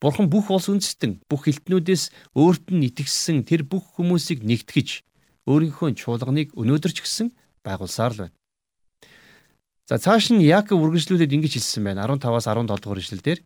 Бурхан 0.00 0.30
бүх 0.30 0.50
улс 0.50 0.68
үндэстэн 0.70 1.22
бүх 1.30 1.48
элтнүүдээс 1.50 2.34
өөрт 2.34 2.70
нь 2.72 2.86
итгэсэн 2.88 3.44
тэр 3.48 3.66
бүх 3.66 3.98
хүмүүсийг 3.98 4.46
нэгтгэж 4.46 5.02
өөрийнхөө 5.46 5.94
чуулганыг 5.98 6.54
өнөөдөр 6.54 6.92
ч 6.94 6.98
гэсэн 7.02 7.34
байгуулсаар 7.66 8.12
л 8.14 8.20
байна. 8.26 8.36
За 9.86 10.02
цааш 10.02 10.34
нь 10.34 10.42
Яаков 10.42 10.82
үргэлжлүүлээд 10.82 11.34
ингэж 11.34 11.52
хэлсэн 11.58 11.82
байна. 11.86 12.06
15-аас 12.10 12.50
17 12.50 12.66
дугаар 12.66 13.02
ишлэлдэр 13.02 13.38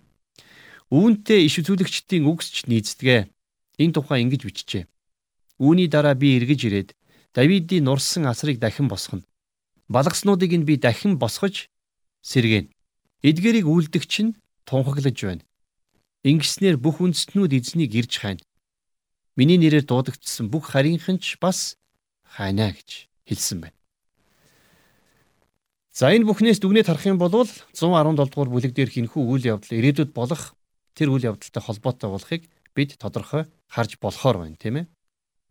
Үүнтэй 0.90 1.46
иш 1.46 1.62
үзүүлэгчдийн 1.62 2.26
үгсч 2.26 2.66
нийцдэгэ. 2.66 3.30
Энэ 3.78 3.94
тухай 3.94 4.26
ингэж 4.26 4.42
бичжээ. 4.42 4.84
Үүний 5.62 5.86
дараа 5.86 6.18
би 6.18 6.34
эргэж 6.34 6.60
ирээд 6.66 6.90
Давидын 7.30 7.86
нурсан 7.86 8.26
асрыг 8.26 8.58
дахин 8.58 8.90
босгоно. 8.90 9.22
Балгаснуудыг 9.86 10.50
нь 10.50 10.66
би 10.66 10.82
дахин 10.82 11.14
босгож 11.14 11.70
сэргээн. 12.26 12.74
Эдгэрийг 13.22 13.70
үлдэгч 13.70 14.14
нь 14.26 14.34
тунхаглаж 14.66 15.14
байна. 15.14 15.46
Ингэснээр 16.20 16.76
бүх 16.76 17.00
үндэстнүүд 17.00 17.52
эзнийг 17.56 17.96
ирж 17.96 18.20
хайна. 18.20 18.44
Миний 19.40 19.56
нэрээр 19.56 19.88
дуудагдсан 19.88 20.52
бүх 20.52 20.76
харийнханч 20.76 21.40
бас 21.40 21.80
хайна 22.28 22.76
гэж 22.76 23.08
хэлсэн 23.24 23.64
байна. 23.64 23.78
За 25.96 26.12
энэ 26.12 26.28
бүхнээс 26.28 26.60
дүгнэж 26.60 26.86
харах 26.92 27.08
юм 27.08 27.16
бол 27.16 27.32
117 27.32 27.72
дугаар 27.72 28.50
бүлэг 28.52 28.76
дээр 28.76 28.92
хинхүү 28.92 29.22
үйл 29.32 29.48
явдал 29.56 29.80
ирээдүйд 29.80 30.12
болох 30.12 30.52
тэр 30.92 31.08
үйл 31.08 31.32
явдалтай 31.32 31.62
холбоотой 31.64 32.10
болохыг 32.12 32.42
бид 32.76 33.00
тодорхой 33.00 33.48
харж 33.72 33.96
болохоор 33.96 34.44
байна 34.44 34.60
тийм 34.60 34.84
ээ. 34.84 34.86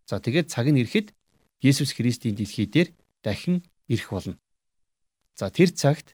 За 0.05 0.21
тэгээд 0.21 0.53
цаг 0.53 0.69
нь 0.69 0.79
ирэхэд 0.85 1.17
Есүс 1.65 1.97
Христийн 1.97 2.37
дэлхий 2.37 2.69
дээр 2.69 2.93
дахин 3.25 3.65
ирэх 3.89 4.13
болно. 4.13 4.37
За 5.33 5.49
тэр 5.49 5.73
цагт 5.73 6.13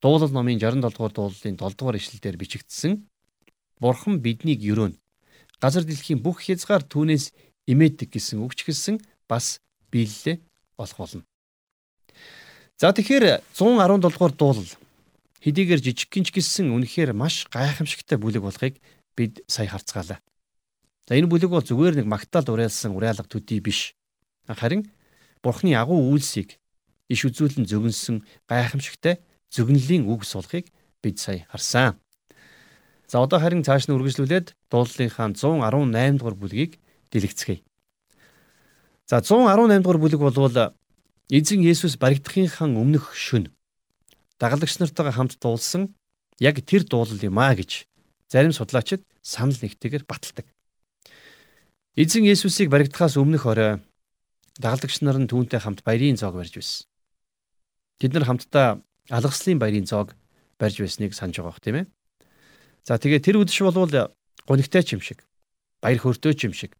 дуулал 0.00 0.32
номын 0.32 0.58
67 0.58 0.88
дугаар 0.88 1.12
дуулалын 1.12 1.56
7 1.56 1.76
дугаар 1.78 1.96
ишлэлээр 2.00 2.36
бичигдсэн 2.40 3.06
Бурхан 3.80 4.20
биднийг 4.20 4.62
өрөөнө. 4.62 4.98
Газар 5.60 5.84
дэлхийн 5.84 6.20
бүх 6.22 6.44
хязгаар 6.44 6.84
түүнээс 6.84 7.32
имээдэг 7.66 8.12
гэсэн 8.14 8.42
үгч 8.44 8.66
гисэн 8.66 9.00
бас 9.28 9.60
биелэлээ 9.90 10.36
болох 10.76 10.98
болно. 10.98 11.24
За 12.76 12.92
тэгэхээр 12.92 13.40
117 13.54 14.02
дугаар 14.02 14.34
дуулал 14.34 14.72
хэдийгээр 15.40 15.80
жижигхэн 15.80 16.24
ч 16.26 16.28
гэсэн 16.34 16.74
үнэхээр 16.74 17.12
маш 17.14 17.46
гайхамшигтай 17.48 18.18
бүлэг 18.18 18.42
болохыг 18.42 18.74
бид 19.16 19.44
сая 19.46 19.70
харцгаалаа. 19.70 20.18
За 21.06 21.12
энэ 21.14 21.30
бүлэг 21.30 21.50
бол 21.52 21.64
зүгээр 21.64 22.02
нэг 22.02 22.06
магтаал 22.08 22.48
уриалсан 22.50 22.96
уриалга 22.96 23.28
төдий 23.28 23.60
биш. 23.60 23.94
Харин 24.48 24.90
Бурхны 25.44 25.76
агуу 25.76 26.00
үйлсийг 26.12 26.56
иш 27.12 27.20
үзүүлэн 27.28 27.68
зөгнсөн 27.68 28.24
гайхамшигтай 28.48 29.20
зөгнөлийн 29.52 30.08
үг 30.08 30.24
суулгахыг 30.24 30.72
бид 31.04 31.20
сая 31.20 31.44
харсан. 31.52 32.00
За 33.08 33.20
одоо 33.20 33.38
харин 33.40 33.64
цааш 33.64 33.86
нь 33.88 33.94
үргэлжлүүлээд 33.96 34.56
дуулалынхаа 34.70 35.32
118 35.36 36.18
дугаар 36.18 36.36
бүлгийг 36.36 36.72
дэлгэцгээе. 37.12 37.62
За 39.06 39.20
118 39.20 39.84
дугаар 39.84 40.00
бүлэг 40.00 40.20
болвол 40.20 40.72
эзэн 41.28 41.60
Есүс 41.60 41.96
баригдахынхаа 42.00 42.68
өмнөх 42.68 43.12
шөнө 43.12 43.52
дагалдагч 44.40 44.78
нартайгаа 44.80 45.14
хамт 45.14 45.38
дуулсан 45.40 45.94
яг 46.40 46.60
тэр 46.64 46.84
дуулал 46.84 47.20
юм 47.20 47.38
а 47.38 47.54
гэж 47.54 47.86
зарим 48.28 48.52
судлаачид 48.52 49.04
санал 49.22 49.56
нэгтэйгээр 49.56 50.04
баталдаг. 50.04 50.46
Эзэн 51.96 52.26
Есүсийг 52.26 52.68
баригдахаас 52.68 53.16
өмнөх 53.16 53.46
орой 53.46 53.80
дагалдагч 54.58 55.00
нар 55.00 55.18
нь 55.22 55.30
түүнтэй 55.30 55.60
хамт 55.62 55.86
баярын 55.86 56.18
зоог 56.18 56.34
барьж 56.34 56.54
байсан. 56.58 56.86
Тэд 58.02 58.12
нар 58.12 58.26
хамтдаа 58.26 58.82
алгаслын 59.08 59.58
баярын 59.62 59.86
зоог 59.86 60.18
барьж 60.58 60.82
байсныг 60.82 61.14
санаж 61.14 61.38
байгаа 61.38 61.50
бох 61.54 61.62
тийм 61.62 61.76
ээ. 61.78 61.86
За 62.84 63.00
тэгээ 63.00 63.20
тэр 63.24 63.36
үдэш 63.40 63.64
болвол 63.64 64.12
гонигтай 64.44 64.84
ч 64.84 64.94
юм 64.94 65.02
шиг 65.02 65.24
баяр 65.80 66.00
хөөртэй 66.04 66.36
ч 66.36 66.48
юм 66.48 66.54
шиг 66.54 66.76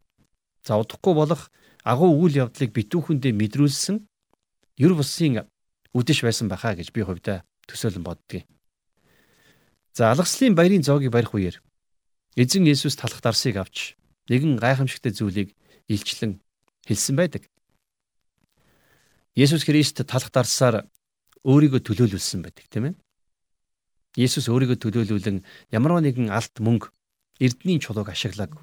за 0.61 0.76
удахгүй 0.76 1.16
болох 1.16 1.49
агуу 1.80 2.12
үйл 2.20 2.44
явдлыг 2.44 2.76
битүүхэндээ 2.76 3.32
мэдрүүлсэн 3.32 3.96
ер 4.84 4.92
бусын 4.92 5.49
үдэш 5.96 6.20
байсан 6.20 6.52
баха 6.52 6.76
гэж 6.76 6.92
би 6.92 7.00
хувьдаа 7.04 7.44
төсөөлөн 7.68 8.04
боддгийг. 8.04 8.44
За 9.96 10.11
алгаслын 10.12 10.52
баярын 10.52 10.84
зоогийг 10.84 11.12
барих 11.12 11.32
үеэр 11.32 11.62
эзэн 12.37 12.66
Есүс 12.66 13.00
талах 13.00 13.23
дарсыг 13.23 13.56
авч 13.56 13.94
нэгэн 14.28 14.58
гайхамшигтай 14.58 15.12
зүйлийг 15.14 15.54
илчлэн 15.88 16.42
хэлсэн 16.88 17.16
байдаг. 17.16 17.49
Есүс 19.38 19.64
Христ 19.64 20.02
талах 20.04 20.34
дарсаар 20.34 20.84
өөрийгөө 21.46 21.80
төлөөлүүлсэн 21.80 22.42
байдаг 22.42 22.66
тийм 22.68 22.84
ээ. 22.90 22.94
Есүс 24.14 24.47
өөрийгөө 24.47 24.78
төлөөлүүлэн 24.78 25.42
ямар 25.75 25.99
нэгэн 25.99 26.30
алт 26.30 26.54
мөнгө 26.62 26.94
эрдний 27.42 27.83
чулууг 27.83 28.14
ашиглаагүй. 28.14 28.62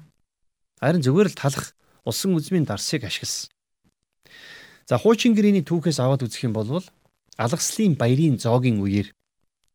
Харин 0.80 1.04
зүгээр 1.04 1.28
л 1.28 1.36
талах 1.36 1.76
усан 2.08 2.32
үзмийн 2.32 2.64
дарсыг 2.64 3.04
ашигласан. 3.04 3.52
За 4.88 4.96
хуучин 4.96 5.36
гэрээний 5.36 5.62
түүхээс 5.62 6.00
аваад 6.00 6.24
үзэх 6.24 6.48
юм 6.48 6.56
бол 6.56 6.80
алгаслын 7.36 8.00
баярын 8.00 8.40
зоогийн 8.40 8.80
үеэр 8.80 9.12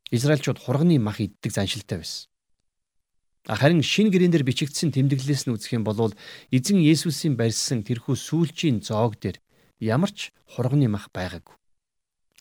Израильчууд 0.09 0.59
хурганы 0.59 0.97
мах 0.99 1.19
иддэг 1.19 1.51
заншилтай 1.51 1.99
байсан. 1.99 2.27
Харин 3.47 3.83
шин 3.83 4.11
гэрэн 4.11 4.31
дээр 4.31 4.43
бичигдсэн 4.43 4.91
тэмдэглэлээс 4.91 5.47
нь 5.47 5.55
үзэх 5.55 5.79
юм 5.79 5.83
бол 5.87 6.11
эзэн 6.51 6.83
Есүсийн 6.83 7.39
барьсан 7.39 7.83
тэрхүү 7.83 8.15
сүүлчийн 8.15 8.83
зоог 8.83 9.19
дээр 9.19 9.39
ямар 9.79 10.11
ч 10.11 10.35
хурганы 10.51 10.87
мах 10.91 11.07
байгаагүй. 11.15 11.55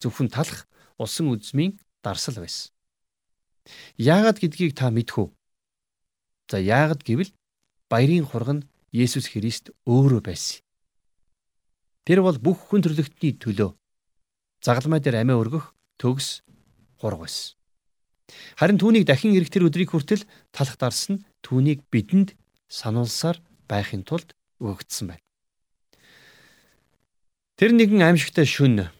Зөвхөн 0.02 0.30
талах 0.30 0.66
усан 0.98 1.30
үзмийн 1.30 1.78
дарсал 2.02 2.42
байсан. 2.42 2.75
Яагаад 3.98 4.38
гэдгийг 4.38 4.74
та 4.76 4.90
мэдэх 4.90 5.18
үү? 5.18 5.28
За 6.50 6.58
яагаад 6.62 7.02
гэвэл 7.02 7.34
баярын 7.90 8.26
хурган 8.26 8.66
Есүс 8.94 9.28
Христ 9.28 9.74
өөрөө 9.86 10.22
байсан. 10.22 10.62
Тэр 12.06 12.22
бол 12.22 12.38
бүх 12.38 12.70
хүн 12.70 12.86
төрлөختний 12.86 13.34
төлөө 13.34 13.74
загалмай 14.62 15.02
дээр 15.02 15.22
амиа 15.22 15.38
өргөх 15.42 15.74
төгс 15.98 16.46
хург 17.02 17.26
байсан. 17.26 17.58
Харин 18.58 18.78
түүнийг 18.78 19.06
дахин 19.06 19.34
ирэх 19.34 19.50
тэр 19.50 19.66
өдрийг 19.70 19.90
хүртэл 19.90 20.26
талах 20.50 20.78
дарс 20.78 21.10
нь 21.10 21.22
түүнийг 21.46 21.86
бидэнд 21.90 22.34
сануулсаар 22.66 23.38
байхын 23.70 24.02
тулд 24.02 24.34
өгөгдсөн 24.58 25.14
байна. 25.14 25.24
Тэр 27.56 27.70
нэгэн 27.74 28.02
аимшигтай 28.02 28.46
шүн 28.46 28.90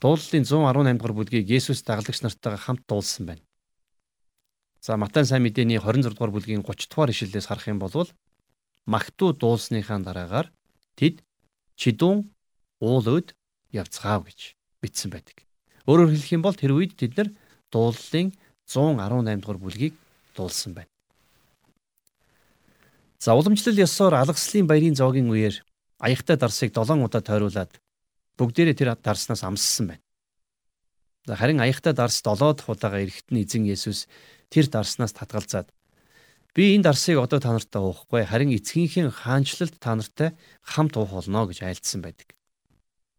дуулалын 0.00 0.46
118 0.46 0.96
дугаар 0.96 1.14
бүлгийг 1.14 1.50
Есүс 1.50 1.82
дагалдагч 1.82 2.22
нартайгаа 2.22 2.60
хамт 2.62 2.86
дуулсан 2.86 3.26
байна. 3.26 3.42
За 4.80 4.96
Матай 4.96 5.28
сайн 5.28 5.44
мэдээний 5.44 5.76
26 5.76 6.16
дугаар 6.16 6.32
бүлгийн 6.32 6.64
30 6.64 6.88
дугаар 6.88 7.12
ишлэлээс 7.12 7.52
харах 7.52 7.68
юм 7.68 7.78
бол 7.78 8.08
магтуу 8.88 9.36
дуулсныхаа 9.36 10.00
дараагаар 10.00 10.48
тэд 10.96 11.20
чидүүн 11.76 12.24
уул 12.80 13.04
өд 13.04 13.36
явцгаав 13.76 14.24
гэж 14.24 14.56
бичсэн 14.80 15.12
байдаг. 15.12 15.44
Өөрөөр 15.84 16.16
хэлэх 16.16 16.32
юм 16.32 16.40
бол 16.40 16.56
тэр 16.56 16.72
үед 16.72 16.96
тэд 16.96 17.12
нар 17.12 17.28
дуулалын 17.68 18.32
118 18.64 19.44
дугаар 19.44 19.60
бүлгийг 19.60 19.94
дуулсан 20.32 20.72
байна. 20.72 20.88
За 23.20 23.36
уламжлал 23.36 23.76
ёсоор 23.76 24.16
алгаслын 24.16 24.64
баярын 24.64 24.96
зоогийн 24.96 25.28
үеэр 25.28 25.60
аягтай 26.00 26.40
дарсыг 26.40 26.72
7 26.72 27.04
удаа 27.04 27.20
тойруулаад 27.20 27.76
бүгдээрээ 28.40 28.76
тэр 28.80 28.96
дарснаас 28.96 29.44
амссан 29.44 29.92
байна. 29.92 30.04
За 31.28 31.36
харин 31.36 31.60
аягтай 31.60 31.92
дарс 31.92 32.24
7 32.24 32.56
дахь 32.56 32.72
удаага 32.72 33.04
эрэхт 33.04 33.28
нь 33.28 33.44
эзэн 33.44 33.68
Есүс 33.68 34.08
тэр 34.50 34.66
дарснаас 34.66 35.14
татгалзаад 35.14 35.70
би 36.54 36.74
энэ 36.74 36.90
дарсыг 36.90 37.22
одоо 37.22 37.38
та 37.38 37.54
нартай 37.54 37.80
уухгүй 37.80 38.26
харин 38.26 38.50
эцгийнхээ 38.58 39.10
хаанчлалд 39.10 39.78
та 39.78 39.94
нартай 39.94 40.34
хамт 40.66 40.98
уух 40.98 41.14
болно 41.14 41.46
гэж 41.46 41.62
айлдсан 41.62 42.02
байдаг. 42.02 42.34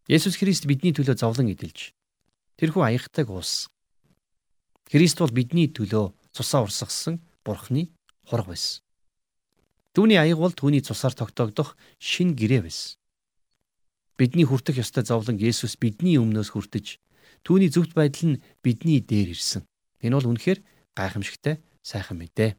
Есүс 0.06 0.36
Христ 0.36 0.68
бидний 0.68 0.92
төлөө 0.92 1.16
зовлон 1.16 1.48
идэлж 1.48 1.96
тэрхүү 2.60 2.82
аягтайг 2.84 3.32
уус. 3.32 3.72
Христ 4.92 5.18
бол 5.24 5.32
бидний 5.32 5.72
төлөө 5.72 6.12
цусаа 6.36 6.68
урсгасан 6.68 7.24
Бурхны 7.42 7.88
хург 8.28 8.52
байсан. 8.52 8.84
Түүний 9.96 10.20
аяг 10.20 10.38
бол 10.40 10.52
түүний 10.52 10.84
цусаар 10.84 11.16
тогтоогдох 11.16 11.76
шин 11.98 12.36
гэрээ 12.36 12.62
байсан. 12.64 12.96
Бидний 14.16 14.44
хүртэх 14.44 14.80
ёстой 14.80 15.04
зовлон 15.04 15.40
Есүс 15.40 15.80
бидний 15.80 16.20
өмнөөс 16.20 16.52
хүртэж 16.52 17.00
түүний 17.44 17.72
зөвхт 17.72 17.96
байдал 17.96 18.36
нь 18.36 18.42
бидний 18.62 19.00
дээр 19.00 19.32
ирсэн. 19.32 19.64
Энэ 20.00 20.16
бол 20.16 20.32
үнэхээр 20.32 20.60
гайхамшигтай 20.96 21.62
сайхан 21.82 22.18
мэдээ. 22.18 22.56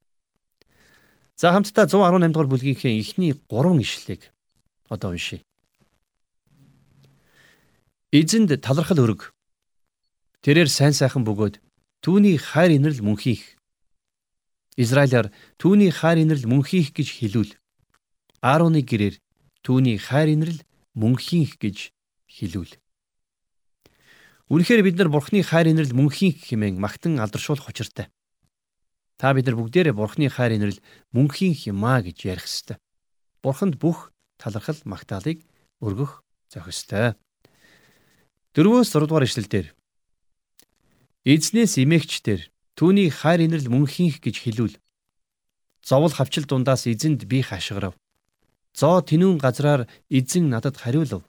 За 1.35 1.51
хамтдаа 1.51 1.87
118 1.87 2.33
дугаар 2.33 2.49
бүлгийнхээ 2.49 2.99
эхний 2.99 3.33
3 3.33 3.81
ишлэлийг 3.81 4.31
одоо 4.89 5.11
уншийе. 5.11 5.41
Эзэнд 8.13 8.61
талархал 8.61 9.01
өрг. 9.01 9.33
Тэрээр 10.45 10.69
сайн 10.69 10.93
сайхан 10.93 11.25
бөгөөд 11.25 11.57
түүний 12.05 12.37
хайр 12.37 12.77
инэрл 12.77 13.01
мөнхийх. 13.01 13.57
Израилаар 14.77 15.33
түүний 15.57 15.89
хайр 15.89 16.21
инэрл 16.21 16.45
мөнхийх 16.45 16.93
гэж 16.93 17.09
хэлүүл. 17.17 17.57
Аароны 18.45 18.85
гэрээр 18.85 19.17
түүний 19.65 19.97
хайр 19.97 20.37
инэрл 20.37 20.61
мөнхийх 20.93 21.57
гэж 21.57 21.89
хэлүүл. 22.29 22.77
Үнэхээр 24.53 24.81
бид 24.85 24.95
нар 25.01 25.09
Бурхны 25.09 25.41
хайр 25.41 25.73
инэрл 25.73 25.97
мөнхийх 25.97 26.45
хэмээн 26.45 26.77
магтан 26.77 27.17
алдаршуулах 27.17 27.71
учиртай. 27.71 28.13
Та 29.23 29.31
бид 29.31 29.47
нар 29.47 29.55
бүгдээрээ 29.55 29.95
Бурхны 29.95 30.27
хайр 30.27 30.59
инэрл 30.59 30.83
мөнхийх 31.15 31.71
юмаа 31.71 32.03
гэж 32.03 32.27
ярих 32.27 32.43
ёстой. 32.43 32.75
Бурханд 33.39 33.79
бүх 33.79 34.11
талархал 34.35 34.75
магтаалыг 34.83 35.39
өргөх 35.79 36.27
зохистой. 36.51 37.15
4-өөс 38.51 38.91
6 38.91 39.07
дугаар 39.07 39.23
ишлэлдэр 39.23 39.71
Эзнээс 41.23 41.79
эмээгчдэр 41.79 42.51
түүний 42.75 43.07
хайр 43.15 43.47
инэрл 43.47 43.71
мөнхийнх 43.71 44.19
гэж 44.19 44.43
хэлүүл. 44.43 44.75
Зовл 45.87 46.11
хавчил 46.11 46.43
дундаас 46.43 46.83
эзэнд 46.91 47.23
би 47.23 47.47
хашгирав. 47.47 47.95
Зоо 48.75 48.99
тэнүүн 49.07 49.39
газраар 49.39 49.87
эзэн 50.11 50.51
надад 50.51 50.75
хариулав. 50.83 51.23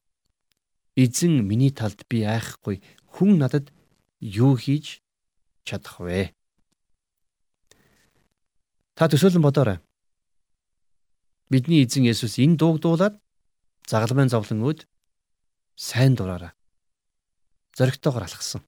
Эзэн 0.99 1.47
миний 1.47 1.71
талд 1.71 2.03
би 2.11 2.27
айхгүй 2.27 2.83
хүн 3.07 3.39
надад 3.39 3.71
юу 4.19 4.59
хийж 4.59 4.99
чадах 5.63 6.03
вэ? 6.03 6.35
Та 8.95 9.11
төсөөлөн 9.11 9.43
бодоорой. 9.43 9.79
Бидний 11.51 11.83
эзэн 11.83 12.07
Есүс 12.07 12.39
энэ 12.39 12.59
дууг 12.59 12.79
дуулаад 12.79 13.19
загалмайн 13.91 14.31
зовлон 14.31 14.63
өд 14.71 14.87
сайн 15.75 16.15
дураараа 16.15 16.55
зоригтойгоор 17.75 18.25
алхсан. 18.25 18.63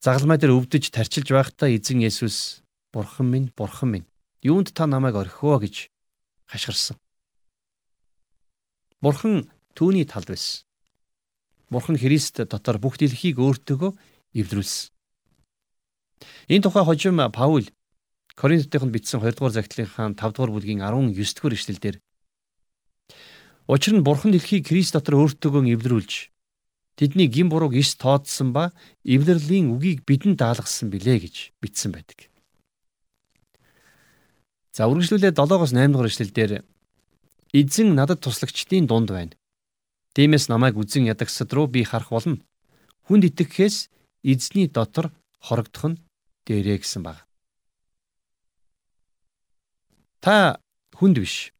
Загалмай 0.00 0.40
дээр 0.40 0.56
өвдөж 0.56 0.88
тарчилж 0.88 1.28
байхдаа 1.28 1.68
эзэн 1.68 2.00
Есүс 2.00 2.64
Бурхан 2.92 3.28
минь, 3.28 3.52
Бурхан 3.52 3.92
минь, 3.92 4.08
юунд 4.40 4.72
та 4.72 4.88
намайг 4.88 5.14
орхио 5.14 5.60
гэж 5.60 5.92
хашгирсан. 6.48 6.96
Бурхан 9.04 9.52
түүний 9.76 10.08
талд 10.08 10.32
байсан. 10.32 10.64
Бурхан 11.68 12.00
Христ 12.00 12.40
дотор 12.40 12.80
бүх 12.80 12.96
дэлхийг 12.96 13.36
өөртөөгөө 13.38 13.92
эвдрүүлсэн. 14.32 14.90
Энэ 16.48 16.62
тухай 16.62 16.84
хожим 16.84 17.20
Паул 17.32 17.66
Коринтотынд 18.36 18.92
бичсэн 18.92 19.20
2 19.20 19.36
дугаар 19.36 19.52
загтлынхаа 19.52 20.14
5 20.14 20.34
дугаар 20.34 20.52
бүлгийн 20.54 20.80
19 20.80 21.14
дугаар 21.16 21.54
ишлэлдэр 21.54 21.96
Учир 23.70 23.94
нь 23.94 24.02
Бурхан 24.02 24.32
дэлхийг 24.32 24.66
Христ 24.66 24.98
дотор 24.98 25.20
өөртөөгөө 25.22 25.70
эвдрүүлж 25.76 26.12
тэдний 26.98 27.28
гин 27.30 27.48
бурууг 27.48 27.78
иш 27.78 27.94
тооцсон 27.94 28.52
ба 28.52 28.74
эвлэрлийн 29.06 29.70
үгийг 29.72 30.02
бидэнд 30.04 30.42
даалгасан 30.42 30.90
билээ 30.90 31.18
гэж 31.24 31.36
бичсэн 31.62 31.94
байдаг. 31.94 32.28
За 34.74 34.90
үргэлжлүүлээ 34.90 35.32
7-оос 35.32 35.72
8 35.72 35.92
дугаар 35.92 36.10
эшлэлдэр 36.10 36.52
эзэн 37.54 37.94
надад 37.94 38.20
туслагчдын 38.20 38.90
дунд 38.90 39.10
байна. 39.14 39.38
Тиймээс 40.18 40.50
намайг 40.50 40.74
үзэн 40.74 41.06
ядагсад 41.06 41.54
руу 41.54 41.70
би 41.70 41.86
харах 41.86 42.10
болно. 42.10 42.42
Хүнд 43.06 43.30
итгэхээс 43.30 43.88
эзний 44.26 44.66
дотор 44.66 45.14
хорогдох 45.38 45.94
нь 45.94 46.00
дээрээ 46.46 46.78
гэсэн 46.80 47.02
баг. 47.02 47.26
Та 50.20 50.60
хүнд 50.96 51.18
биш. 51.20 51.52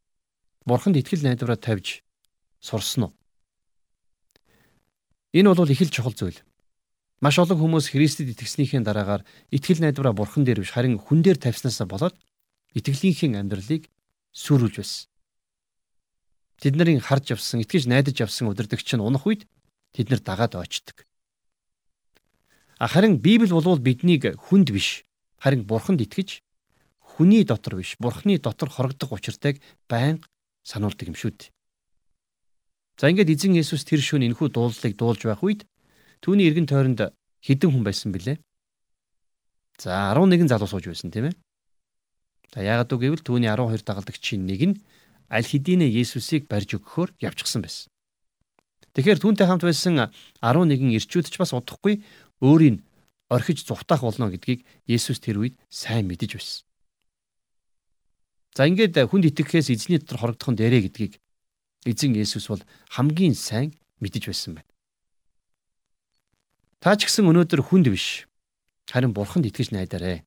Бурханд 0.68 1.00
итгэл 1.00 1.24
найдвараа 1.24 1.56
тавьж 1.56 2.04
сурсан 2.60 3.08
уу? 3.08 3.12
Энэ 5.32 5.54
бол 5.54 5.70
их 5.70 5.80
л 5.80 5.88
чухал 5.88 6.12
зүйл. 6.12 6.36
Маш 7.20 7.36
олон 7.40 7.56
хүмүүс 7.56 7.92
Христэд 7.92 8.32
итгэснийхээ 8.32 8.80
дараагаар 8.84 9.24
итгэл 9.52 9.80
найдвараа 9.80 10.12
бурхан 10.12 10.44
дээр 10.44 10.60
биш 10.64 10.72
харин 10.72 11.00
хүн 11.00 11.20
дээр 11.24 11.36
тавьснасаа 11.40 11.88
болоод 11.88 12.16
итгэлийнхээ 12.76 13.36
амьдралыг 13.40 13.88
сүрүүлж 14.32 14.76
байсан. 14.80 15.08
Тэд 16.60 16.76
нарын 16.76 17.00
харж 17.00 17.32
явсан, 17.36 17.64
итгэж 17.64 17.88
найдаж 17.88 18.20
явсан 18.20 18.48
удирдагч 18.52 18.88
нь 18.96 19.00
унах 19.00 19.24
үед 19.24 19.48
тэд 19.96 20.12
нар 20.12 20.20
дагаад 20.20 20.60
очдөг. 20.60 21.08
Харин 22.80 23.20
Библи 23.20 23.52
болвол 23.52 23.78
биднийг 23.78 24.24
хүнд 24.48 24.72
биш 24.72 25.04
харин 25.36 25.68
бурханд 25.68 26.00
итгэж 26.00 26.40
хүний 27.04 27.44
дотор 27.44 27.76
биш 27.76 28.00
бурхны 28.00 28.40
дотор 28.40 28.72
хорогдох 28.72 29.12
учиртайг 29.12 29.60
байнга 29.84 30.24
сануулдаг 30.64 31.12
юм 31.12 31.14
шүү 31.14 31.36
дээ. 31.36 31.52
За 32.96 33.12
ингээд 33.12 33.36
эзэн 33.36 33.60
Есүс 33.60 33.84
тэр 33.84 34.00
шөнө 34.00 34.32
энэхүү 34.32 34.48
дуулалыг 34.56 34.96
дуулж 34.96 35.28
байх 35.28 35.44
үед 35.44 35.68
түүний 36.24 36.48
эргэн 36.48 36.64
тойронд 36.64 37.12
хэдэн 37.44 37.68
хүн 37.68 37.84
байсан 37.84 38.16
бilé? 38.16 38.40
За 39.76 40.16
11 40.16 40.48
залуу 40.48 40.68
сууж 40.68 40.88
байсан 40.88 41.12
тийм 41.12 41.28
ээ. 41.28 41.36
За 42.48 42.64
яагаад 42.64 42.92
үг 42.96 43.00
гэвэл 43.04 43.24
түүний 43.24 43.52
12 43.52 43.84
дагалдагчийн 43.84 44.48
нэг 44.48 44.60
нь 44.64 44.80
аль 45.28 45.44
хэдийнэ 45.44 45.84
Есүсийг 45.84 46.48
барьж 46.48 46.80
өгөхөөр 46.80 47.12
явчихсан 47.20 47.60
байсан. 47.60 47.92
Тэгэхээр 48.90 49.22
түүнтэй 49.22 49.46
хамт 49.46 49.62
байсан 49.62 50.10
11 50.42 50.96
ирчүүд 50.98 51.30
ч 51.30 51.38
бас 51.38 51.54
удахгүй 51.54 52.02
өөрийн 52.40 52.82
орхиж 53.28 53.64
зүхтаах 53.64 54.02
болно 54.02 54.32
гэдгийг 54.32 54.66
Есүс 54.88 55.20
тэр 55.20 55.40
үед 55.44 55.54
сайн 55.70 56.08
мэдэж 56.10 56.36
байсан. 56.36 56.64
За 58.56 58.66
ингээд 58.66 58.98
хүнд 58.98 59.30
итгэхээс 59.30 59.70
эзний 59.70 60.02
дотор 60.02 60.18
хорогдох 60.18 60.50
нь 60.50 60.58
дээрэ 60.58 60.90
гэдгийг 60.90 61.12
Эзэн 61.86 62.18
Есүс 62.18 62.50
бол 62.50 62.62
хамгийн 62.90 63.38
сайн 63.38 63.78
мэдэж 64.02 64.26
байсан 64.26 64.58
байна. 64.58 64.70
Та 66.82 66.96
ч 66.96 67.06
гэсэн 67.06 67.28
өнөөдөр 67.30 67.60
хүнд 67.62 67.92
биш. 67.92 68.26
Харин 68.90 69.14
бурханд 69.14 69.46
итгэж 69.46 69.70
найдаарэ. 69.70 70.24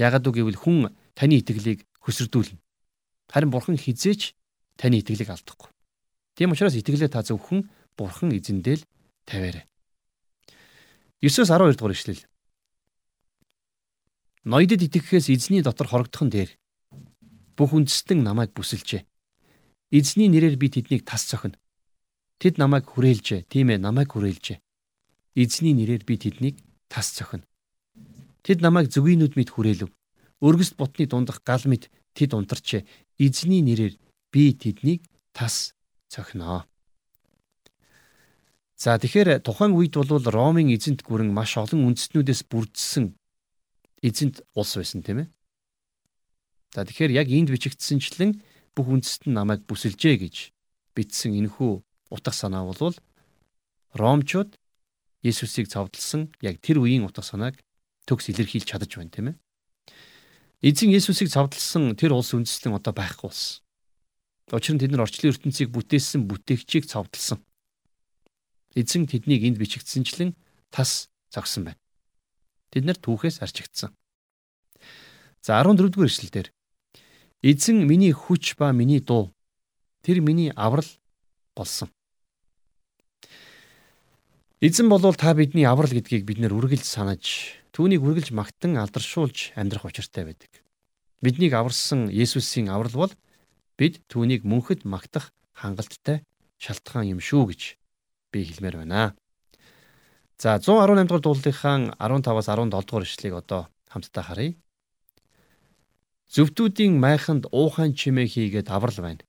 Яагад 0.00 0.26
үг 0.26 0.40
гэвэл 0.40 0.58
хүн 0.58 0.94
таны 1.12 1.38
итгэлийг 1.42 1.84
хөсөрдүүлнэ. 2.00 2.58
Харин 3.28 3.50
бурхан 3.50 3.76
хизээч 3.76 4.32
таны 4.80 5.02
итгэлийг 5.02 5.30
алдахгүй. 5.30 5.70
Тийм 6.34 6.50
учраас 6.54 6.74
итгэлээ 6.74 7.10
та 7.12 7.22
зөвхөн 7.22 7.68
бурхан 7.98 8.32
эзэндээ 8.34 8.76
л 8.80 8.86
тавиарай. 9.26 9.66
9-с 11.24 11.48
12 11.48 11.80
дугаар 11.80 11.96
ишлэл. 11.96 12.20
Ноёдод 14.44 14.84
итгэхээс 14.84 15.32
эзний 15.32 15.64
дотор 15.64 15.88
хорогдох 15.88 16.28
нь 16.28 16.28
дээр 16.28 16.52
бүх 17.56 17.72
үндэстэн 17.72 18.20
намайг 18.20 18.52
бүсэлжээ. 18.52 19.08
Эзний 19.88 20.28
нэрээр 20.28 20.60
би 20.60 20.68
тэднийг 20.68 21.08
тас 21.08 21.24
цохино. 21.24 21.56
Тэд 22.36 22.60
намайг 22.60 22.84
хүрээлжээ. 22.92 23.48
Тийм 23.48 23.72
ээ, 23.72 23.80
намайг 23.80 24.12
хүрээлжээ. 24.12 24.60
Эзний 25.40 25.72
нэрээр 25.72 26.04
би 26.04 26.20
тэднийг 26.20 26.60
тас 26.92 27.08
цохино. 27.16 27.48
Тэд 28.44 28.60
намайг 28.60 28.92
зүгийнүүд 28.92 29.32
мэд 29.40 29.48
хүрээлв. 29.48 29.88
Өргөст 30.44 30.76
бутны 30.76 31.08
дундах 31.08 31.40
гал 31.40 31.64
мэд 31.64 31.88
тэд 32.12 32.36
унтарчээ. 32.36 32.84
Эзний 33.16 33.64
нэрээр 33.64 33.96
би 34.28 34.52
тэднийг 34.52 35.08
тас 35.32 35.72
цохино. 36.12 36.68
За 38.74 38.98
тэгэхээр 38.98 39.38
тухайн 39.46 39.72
үед 39.78 39.94
бол 39.94 40.18
Ромын 40.18 40.74
эзэнт 40.74 41.06
гүрэн 41.06 41.30
маш 41.30 41.54
олон 41.54 41.94
үндэстнүүдээс 41.94 42.50
бүрдсэн 42.50 43.14
эзэнт 44.02 44.42
улс 44.58 44.74
байсан 44.74 45.00
тийм 45.06 45.18
ээ. 45.22 45.28
За 46.74 46.82
тэгэхээр 46.82 47.14
яг 47.14 47.30
энд 47.30 47.54
бичигдсэнчлэн 47.54 48.42
бүх 48.74 48.86
үндэст 48.90 49.30
нь 49.30 49.36
намайг 49.38 49.62
бүсэлжээ 49.70 50.26
гэж 50.26 50.50
бичсэн 50.98 51.38
энэхүү 51.38 51.72
утга 52.10 52.32
санаа 52.34 52.66
бол 52.66 52.98
Ромчууд 53.94 54.58
Есүсийг 55.22 55.70
цовдлсон 55.70 56.34
яг 56.42 56.58
тэр 56.58 56.82
үеийн 56.82 57.06
утга 57.06 57.22
санааг 57.22 57.56
төгс 58.10 58.34
илэрхийлж 58.34 58.66
чадаж 58.66 58.90
байна 58.90 59.14
тийм 59.14 59.26
ээ. 59.30 59.36
Эзэн 60.66 60.90
Есүсийг 60.90 61.30
цовдлсон 61.30 61.94
тэр 61.94 62.12
улс 62.12 62.34
үндэстэн 62.34 62.74
одоо 62.74 62.92
байхгүй 62.92 63.30
болсон. 63.30 63.62
Учир 64.52 64.74
нь 64.76 64.82
тэд 64.82 64.92
нар 64.92 65.06
орчлын 65.06 65.32
ертөнцийг 65.32 65.72
бүтээсэн 65.72 66.26
бүтээгчийг 66.28 66.84
цовдлсон. 66.90 67.40
Эзэн 68.74 69.06
тэднийг 69.06 69.46
энд 69.46 69.58
бичигдсэнчлэн 69.58 70.34
тас 70.70 71.08
зогсон 71.30 71.70
байна. 71.70 71.80
Тэд 72.74 72.84
нар 72.84 72.98
түүхээс 72.98 73.38
арчигдсан. 73.42 73.94
За 75.42 75.62
14 75.62 75.94
дугаар 75.94 76.10
эшлэл 76.10 76.34
дээр 76.34 76.48
Эзэн 77.42 77.86
миний 77.86 78.10
хүч 78.10 78.58
ба 78.58 78.72
миний 78.72 78.98
дуу. 78.98 79.30
Тэр 80.02 80.20
миний 80.20 80.50
аврал 80.56 80.88
болсон. 81.54 81.88
Эзэн 84.60 84.88
болвол 84.88 85.14
та 85.14 85.34
бидний 85.34 85.68
аврал 85.68 85.92
гэдгийг 85.92 86.24
бид 86.24 86.40
нэр 86.40 86.56
үргэлж 86.56 86.88
санаж, 86.88 87.52
түүнийг 87.76 88.00
үргэлж 88.00 88.32
магтан 88.32 88.80
алдаршуулж 88.80 89.52
амьдрах 89.54 89.84
учиртай 89.84 90.24
байдаг. 90.24 90.50
Биднийг 91.20 91.52
аварсан 91.52 92.08
Есүсийн 92.08 92.72
аврал 92.72 93.06
бол 93.06 93.12
бид 93.76 94.00
түүнийг 94.08 94.48
мөнхөд 94.48 94.88
магтах 94.88 95.36
хангалттай 95.52 96.24
шалтгаан 96.56 97.12
юм 97.12 97.20
шүү 97.20 97.52
гэж 97.52 97.62
би 98.34 98.42
хэлмээр 98.42 98.82
байна. 98.82 99.14
За 100.42 100.58
118 100.58 101.06
дугаар 101.06 101.22
дуулынхаа 101.22 101.94
15-аас 102.02 102.48
17 102.50 102.70
дугаар 102.74 103.06
ишлэгийг 103.06 103.38
одоо 103.38 103.62
хамтдаа 103.86 104.24
харъя. 104.26 104.58
Зөвдүүдийн 106.34 106.98
майханд 106.98 107.46
уухан 107.54 107.94
чимээ 107.94 108.26
хийгээд 108.26 108.68
аврал 108.74 108.98
байна. 109.06 109.22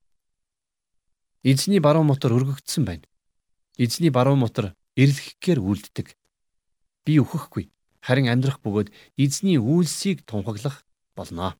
Эзний 1.45 1.79
баруун 1.79 2.09
мотор 2.09 2.33
өргөгдсөн 2.33 2.83
байна. 2.89 3.05
Эзний 3.77 4.09
баруун 4.09 4.41
мотор 4.41 4.73
эрлэхгээр 4.97 5.59
үлддэг. 5.61 6.17
Би 7.05 7.21
өөхөхгүй. 7.21 7.69
Харин 8.01 8.33
амьдрах 8.33 8.57
бөгөөд 8.65 8.89
эзний 9.21 9.61
үйлсийг 9.61 10.25
тунхаглах 10.25 10.81
болно. 11.13 11.53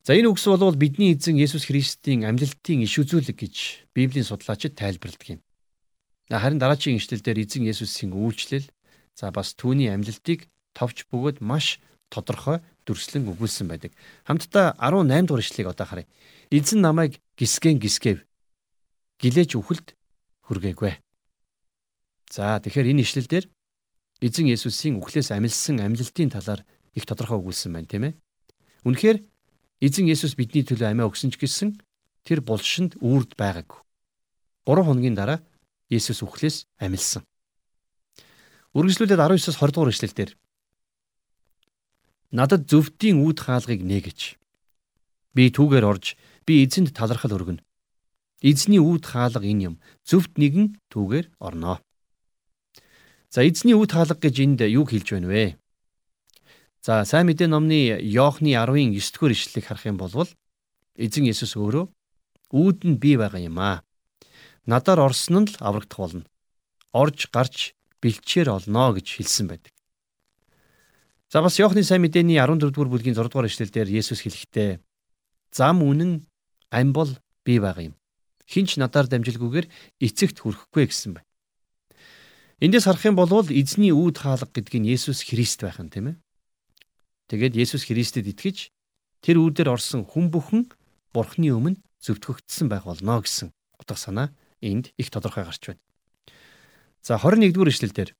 За 0.00 0.16
энэ 0.16 0.32
үгс 0.32 0.48
бол 0.48 0.80
бидний 0.80 1.12
эзэн 1.12 1.36
Есүс 1.36 1.68
Христийн 1.68 2.24
амьлалтын 2.24 2.80
иш 2.88 2.96
үзүүлэг 2.96 3.36
гэж 3.36 3.56
Библийн 3.92 4.24
судлаачид 4.24 4.72
тайлбарладаг 4.72 5.36
юм. 5.36 5.40
Харин 6.32 6.56
дараагийн 6.56 6.96
ишлэлдэр 6.96 7.36
эзэн 7.44 7.68
Есүсийн 7.68 8.16
үйлчлэл 8.16 8.64
за 9.12 9.28
бас 9.28 9.52
түүний 9.60 9.92
амьлалтыг 9.92 10.48
товч 10.72 11.04
бөгөөд 11.12 11.44
маш 11.44 11.84
тодорхой 12.08 12.64
дүрслэн 12.88 13.28
өгүүлсэн 13.28 13.68
байдаг. 13.68 13.92
Хамтдаа 14.24 14.72
18 14.80 15.28
дугаар 15.28 15.44
ишлэгийг 15.44 15.68
одоо 15.68 15.84
харъя. 15.84 16.08
Эзэн 16.48 16.80
намайг 16.80 17.20
гисгэн 17.36 17.76
гисгэв. 17.76 18.24
Гилээж 19.20 19.52
үхэлд 19.60 19.92
хүргээгүй. 20.48 20.96
За 22.32 22.56
тэгэхээр 22.56 22.96
энэ 22.96 23.04
ишлэлдэр 23.04 23.44
эзэн 24.24 24.48
Есүсийн 24.48 24.96
үхлээс 24.96 25.28
амилсан 25.28 25.84
амьлалтын 25.84 26.32
талаар 26.32 26.64
их 26.96 27.04
тодорхой 27.04 27.36
өгүүлсэн 27.36 27.76
байна, 27.76 27.84
тийм 27.84 28.04
ээ. 28.08 28.14
Үнэхээр 28.88 29.18
Эзэн 29.80 30.12
Есүс 30.12 30.36
бидний 30.36 30.60
төлөө 30.60 30.92
амиа 30.92 31.08
өгсөн 31.08 31.32
ч 31.32 31.40
гэсэн 31.40 31.80
тэр 32.28 32.44
булшинд 32.44 33.00
үрд 33.00 33.32
байгаагүй. 33.40 33.80
3 34.68 34.84
хоногийн 34.84 35.16
дараа 35.16 35.40
Есүс 35.88 36.20
үхлээс 36.20 36.68
амилсан. 36.76 37.24
Үргэлжлүүлээд 38.76 39.18
19-с 39.18 39.56
20 39.56 39.72
дугаар 39.72 39.90
ишлэлдэр 39.90 40.30
Надад 42.30 42.70
зөвдийн 42.70 43.18
үүд 43.26 43.38
хаалгыг 43.42 43.82
нээгэж. 43.82 44.38
Би 45.34 45.50
түүгээр 45.50 45.82
орж 45.82 46.14
би 46.46 46.62
эзэнд 46.62 46.94
талархал 46.94 47.34
өргөнө. 47.34 47.64
Эзний 48.40 48.78
үүд 48.78 49.02
хаалга 49.02 49.42
энэ 49.42 49.74
юм. 49.74 49.74
Зөвд 50.06 50.38
нэгэн 50.38 50.78
түүгээр 50.94 51.26
орноо. 51.42 51.82
За 53.34 53.42
эзний 53.42 53.74
үүд 53.74 53.90
хаалга 53.90 54.16
гэж 54.16 54.36
энд 54.46 54.60
юу 54.70 54.86
хэлж 54.86 55.08
байна 55.10 55.28
вэ? 55.28 55.59
За 56.80 57.04
сайн 57.04 57.28
мэдээ 57.28 57.44
номны 57.44 58.00
Иохны 58.00 58.56
10-ын 58.56 58.96
9-р 58.96 59.36
ишлэлийг 59.36 59.68
харах 59.68 59.84
юм 59.84 60.00
бол 60.00 60.16
эзэн 60.96 61.28
Есүс 61.28 61.52
өөрөө 61.60 61.92
үүд 62.56 62.78
нь 62.88 62.96
би 62.96 63.20
байгаа 63.20 63.36
юм 63.36 63.60
аа. 63.60 63.84
Надаар 64.64 65.12
орсон 65.12 65.44
нь 65.44 65.52
л 65.52 65.60
аврагдах 65.60 66.00
болно. 66.00 66.24
Орж 66.96 67.28
гарч 67.28 67.76
бэлчээр 68.00 68.48
олноо 68.48 68.96
гэж 68.96 69.12
хэлсэн 69.12 69.52
байдаг. 69.52 69.76
За 71.28 71.44
бас 71.44 71.60
Иохны 71.60 71.84
сайн 71.84 72.00
мэдээний 72.00 72.40
14-р 72.40 72.88
бүлгийн 72.88 73.12
6-р 73.12 73.44
ишлэлдэр 73.44 73.88
Есүс 73.92 74.24
хэлэхдээ 74.24 74.80
зам 75.52 75.84
үнэн 75.84 76.24
ам 76.72 76.88
бол 76.96 77.12
би 77.44 77.60
байгаа 77.60 77.92
юм. 77.92 77.96
Хинч 78.48 78.80
надаар 78.80 79.04
дамжилгүйгээр 79.04 79.68
эцэгт 80.00 80.40
хүрэхгүй 80.40 80.88
гэсэн 80.88 81.20
байна. 81.20 81.28
Эндээс 82.64 82.88
харах 82.88 83.04
юм 83.04 83.20
бол 83.20 83.30
эзний 83.52 83.92
үүд 83.92 84.16
хаалга 84.16 84.48
гэдэг 84.48 84.80
нь 84.80 84.88
Есүс 84.96 85.28
Христ 85.28 85.60
байх 85.60 85.76
нь 85.76 85.92
тийм 85.92 86.16
ээ. 86.16 86.16
Тэгээд 87.30 87.54
Есүс 87.54 87.86
Христэд 87.86 88.26
итгэж 88.26 88.74
тэр 89.22 89.38
үүдээр 89.38 89.70
орсон 89.70 90.02
хүн 90.02 90.34
бүхэн 90.34 90.66
Бурхны 91.14 91.54
өмнө 91.54 91.78
зөвтгөгдсөн 92.02 92.66
байх 92.66 92.90
болно 92.90 93.22
гэсэн 93.22 93.54
утга 93.78 93.94
санаа 93.94 94.34
энд 94.58 94.90
их 94.98 95.14
тодорхой 95.14 95.46
гарч 95.46 95.62
байна. 95.70 95.82
За 97.06 97.22
21-р 97.22 97.70
эшлэлдэр 97.70 98.10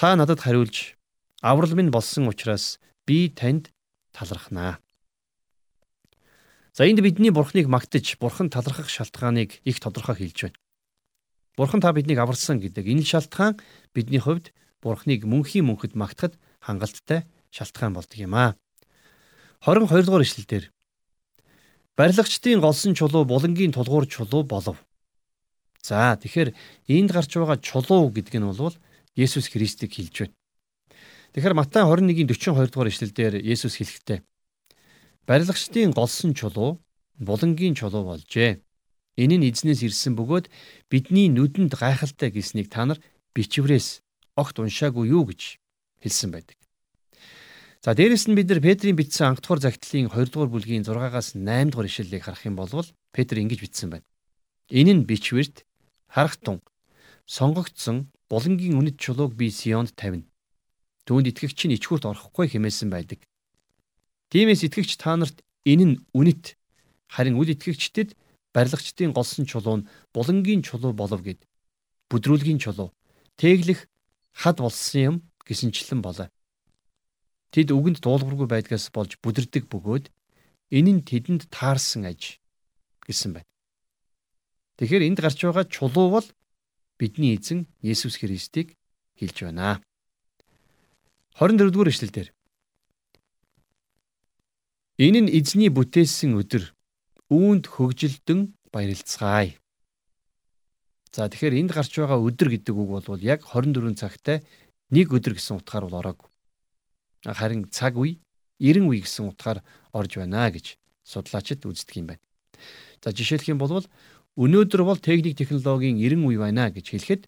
та 0.00 0.16
надад 0.16 0.40
хариулж 0.40 0.96
аврал 1.44 1.76
минь 1.76 1.92
болсон 1.92 2.24
учраас 2.32 2.80
би 3.04 3.28
танд 3.28 3.68
талархнаа. 4.16 4.80
За 6.72 6.88
энд 6.88 7.04
бидний 7.04 7.28
Бурхныг 7.28 7.68
магтаж, 7.68 8.16
Бурхан 8.16 8.48
талархах 8.48 8.88
шалтгааныг 8.88 9.60
их 9.68 9.76
тодорхой 9.76 10.16
хэлж 10.16 10.48
байна. 10.48 10.58
Бурхан 11.56 11.84
та 11.84 11.92
биднийг 11.92 12.16
аварсан 12.16 12.64
гэдэг 12.64 12.86
энэ 12.86 13.04
шалтгаан 13.04 13.60
бидний 13.92 14.24
хувьд 14.24 14.56
Бурхныг 14.80 15.28
мөнхийн 15.28 15.68
мөнхөд 15.68 15.92
магтахад 15.92 16.40
хангалттай 16.64 17.28
шалтгаан 17.50 17.94
болдог 17.94 18.18
юм 18.18 18.34
аа. 18.34 18.56
22 19.66 20.06
дугаар 20.06 20.24
ишлэлдэр 20.24 20.64
барилгачдын 21.98 22.60
голсон 22.64 22.94
чулуу 22.94 23.24
булангийн 23.28 23.72
тулгуур 23.72 24.06
чулуу 24.06 24.42
болов. 24.42 24.78
За 25.82 26.16
тэгэхээр 26.16 26.54
энд 26.88 27.10
гарч 27.12 27.36
байгаа 27.36 27.58
чулуу 27.60 28.08
гэдэг 28.08 28.40
нь 28.40 28.46
бол 28.48 28.74
Есүс 29.16 29.50
Христийг 29.52 29.92
хэлж 29.92 30.16
байна. 30.24 30.36
Тэгэхээр 31.34 31.58
Матай 31.58 31.82
21-ийн 31.82 32.28
42 32.30 32.72
дугаар 32.72 32.88
ишлэлдэр 32.88 33.34
Есүс 33.42 33.76
хэлэхдээ 33.76 34.18
барилгачдын 35.26 35.92
голсон 35.92 36.32
чулуу 36.34 36.80
булангийн 37.18 37.74
чулуу 37.74 38.04
болжээ. 38.04 38.60
Энэ 39.20 39.36
нь 39.36 39.48
эзнээс 39.50 39.84
ирсэн 39.84 40.16
бөгөөд 40.16 40.46
бидний 40.88 41.28
нүдэнд 41.28 41.76
гайхалтай 41.76 42.30
гэснийг 42.32 42.72
та 42.72 42.88
нар 42.88 42.98
бичврээс 43.34 44.00
огт 44.40 44.56
уншаагүй 44.56 45.12
юу 45.12 45.28
гэж 45.28 45.60
хэлсэн 46.00 46.30
байдаг. 46.32 46.59
За 47.80 47.96
дээрэс 47.96 48.28
нь 48.28 48.36
бид 48.36 48.52
нар 48.52 48.60
Петрийн 48.60 48.92
бичсэн 48.92 49.32
анх 49.32 49.40
дугаар 49.40 49.64
загтлын 49.64 50.12
2 50.12 50.28
дугаар 50.28 50.52
бүлгийн 50.52 50.84
6-аас 50.84 51.32
8 51.32 51.72
дугаар 51.72 51.88
ишлэлийг 51.88 52.28
харах 52.28 52.44
юм 52.44 52.60
бол 52.60 52.68
Петр 53.08 53.40
ингэж 53.40 53.60
бичсэн 53.64 53.88
байна. 53.88 54.04
Энэ 54.68 55.00
нь 55.00 55.08
бичвэрт 55.08 55.64
харах 56.12 56.36
тун 56.44 56.60
сонгогдсон 57.24 58.12
булангийн 58.28 58.76
үнэт 58.76 59.00
чулууг 59.00 59.32
би 59.32 59.48
Сионд 59.48 59.96
тавина. 59.96 60.28
Түүнд 61.08 61.32
итгэгч 61.32 61.72
нь 61.72 61.76
ичгүрт 61.80 62.04
орохгүй 62.04 62.52
хэмээсэн 62.52 62.92
байдаг. 62.92 63.24
Тиймээс 64.28 64.60
итгэгч 64.68 65.00
та 65.00 65.16
нарт 65.16 65.40
энэ 65.64 65.84
нь 65.88 65.96
үнэт 66.12 66.60
харин 67.08 67.40
үл 67.40 67.48
итгэгчдэд 67.48 68.12
барилгачдын 68.52 69.16
голсон 69.16 69.48
чулуу 69.48 69.80
нь 69.80 69.88
булангийн 70.12 70.60
чулуу 70.60 70.92
болов 70.92 71.24
гэд 71.24 71.48
бүдрүүлгийн 72.12 72.60
чулуу 72.60 72.92
тэглэх 73.40 73.88
хад 74.36 74.60
болсон 74.60 75.00
юм 75.00 75.16
гэсэнчлэн 75.48 76.04
болоо. 76.04 76.28
Тэд 77.50 77.74
үгэнд 77.74 77.98
дуулуургүй 77.98 78.46
байдгаас 78.46 78.94
болж 78.94 79.18
бүдэрдэг 79.18 79.66
бөгөөд 79.66 80.06
энэ 80.70 80.90
нь 80.94 81.02
тэдэнд 81.02 81.50
таарсан 81.50 82.06
аж 82.06 82.38
гэсэн 83.02 83.34
байна. 83.34 83.50
Тэгэхээр 84.78 85.06
энд 85.10 85.18
гарч 85.18 85.42
байгаа 85.42 85.66
чулуу 85.66 86.14
бол 86.14 86.26
бидний 86.94 87.34
эзэн 87.34 87.66
Есүс 87.82 88.22
Христийг 88.22 88.78
хэлж 89.18 89.50
байна. 89.50 89.82
24 91.42 91.74
дугаар 91.74 91.90
эшлэлдэр 91.90 92.30
Энэ 95.02 95.20
нь 95.26 95.32
эзний 95.34 95.74
бүтээсэн 95.74 96.38
өдөр 96.38 96.70
үүнд 97.34 97.66
хөгжилдөн 97.66 98.54
баярлцгаая. 98.70 99.58
За 101.10 101.26
тэгэхээр 101.26 101.58
энд 101.66 101.74
гарч 101.74 101.98
байгаа 101.98 102.22
өдөр 102.22 102.48
гэдэг 102.54 102.74
үг 102.78 102.88
бол 102.94 103.18
яг 103.18 103.42
24 103.42 103.98
цагтай 103.98 104.46
нэг 104.94 105.10
өдөр 105.10 105.34
гэсэн 105.34 105.58
утгаар 105.58 105.90
бол 105.90 105.98
ороагүй 105.98 106.29
харин 107.24 107.68
цаг 107.70 107.96
үе 107.96 108.18
90 108.60 108.88
үе 108.88 109.00
гэсэн 109.04 109.28
утгаар 109.28 109.64
орж 109.92 110.16
байна 110.16 110.50
гэж 110.50 110.76
судлаачид 111.04 111.64
үздэг 111.64 111.96
юм 111.96 112.06
байна. 112.12 112.22
За 113.02 113.12
жишээлх 113.12 113.48
юм 113.48 113.58
бол 113.58 113.84
өнөөдөр 114.36 114.82
бол 114.84 115.00
техник 115.00 115.36
технологийн 115.36 115.96
90 115.96 116.28
үе 116.28 116.38
байна 116.38 116.70
гэж 116.70 116.86
хэлэхэд 116.92 117.22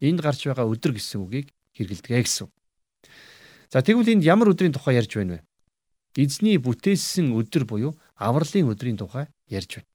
энд 0.00 0.20
гарч 0.22 0.46
байгаа 0.46 0.66
өдөр 0.66 0.94
гэсэн 0.94 1.22
үгийг 1.22 1.50
хэрэгэлдэг 1.74 2.24
гэсэн. 2.24 2.48
За 3.70 3.82
тэгвэл 3.82 4.18
энд 4.18 4.24
ямар 4.24 4.50
өдрийн 4.54 4.72
тухай 4.72 4.96
ярьж 4.96 5.12
байна 5.14 5.38
вэ? 5.38 5.44
Эзний 6.16 6.58
бүтээсэн 6.58 7.34
өдөр 7.36 7.64
буюу 7.68 7.92
авралын 8.16 8.72
өдрийн 8.72 8.98
тухай 8.98 9.28
ярьж 9.50 9.82
байна. 9.82 9.90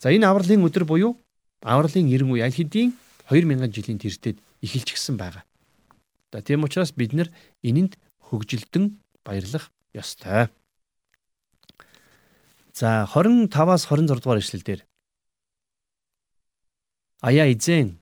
За 0.00 0.08
энэ 0.12 0.28
авралын 0.28 0.64
өдөр 0.64 0.84
буюу 0.84 1.18
авралын 1.60 2.08
90 2.08 2.32
үе 2.32 2.44
аль 2.44 2.56
хэдийн 2.56 2.96
2000 3.28 3.68
жилийн 3.68 3.98
тэртет 3.98 4.38
эхэлж 4.62 4.96
гисэн 4.96 5.16
байгаа. 5.16 5.44
За 6.32 6.40
тийм 6.42 6.64
учраас 6.64 6.92
бид 6.92 7.12
нар 7.12 7.28
энэнд 7.62 7.98
хөгжилдөн 8.30 9.02
баярлах 9.26 9.68
ёстой. 9.92 10.48
За 12.72 13.04
25-аас 13.10 13.84
26 13.90 14.22
дугаар 14.22 14.38
ишлэлдэр 14.38 14.80
Аяа 17.20 17.52
эзэн 17.52 18.00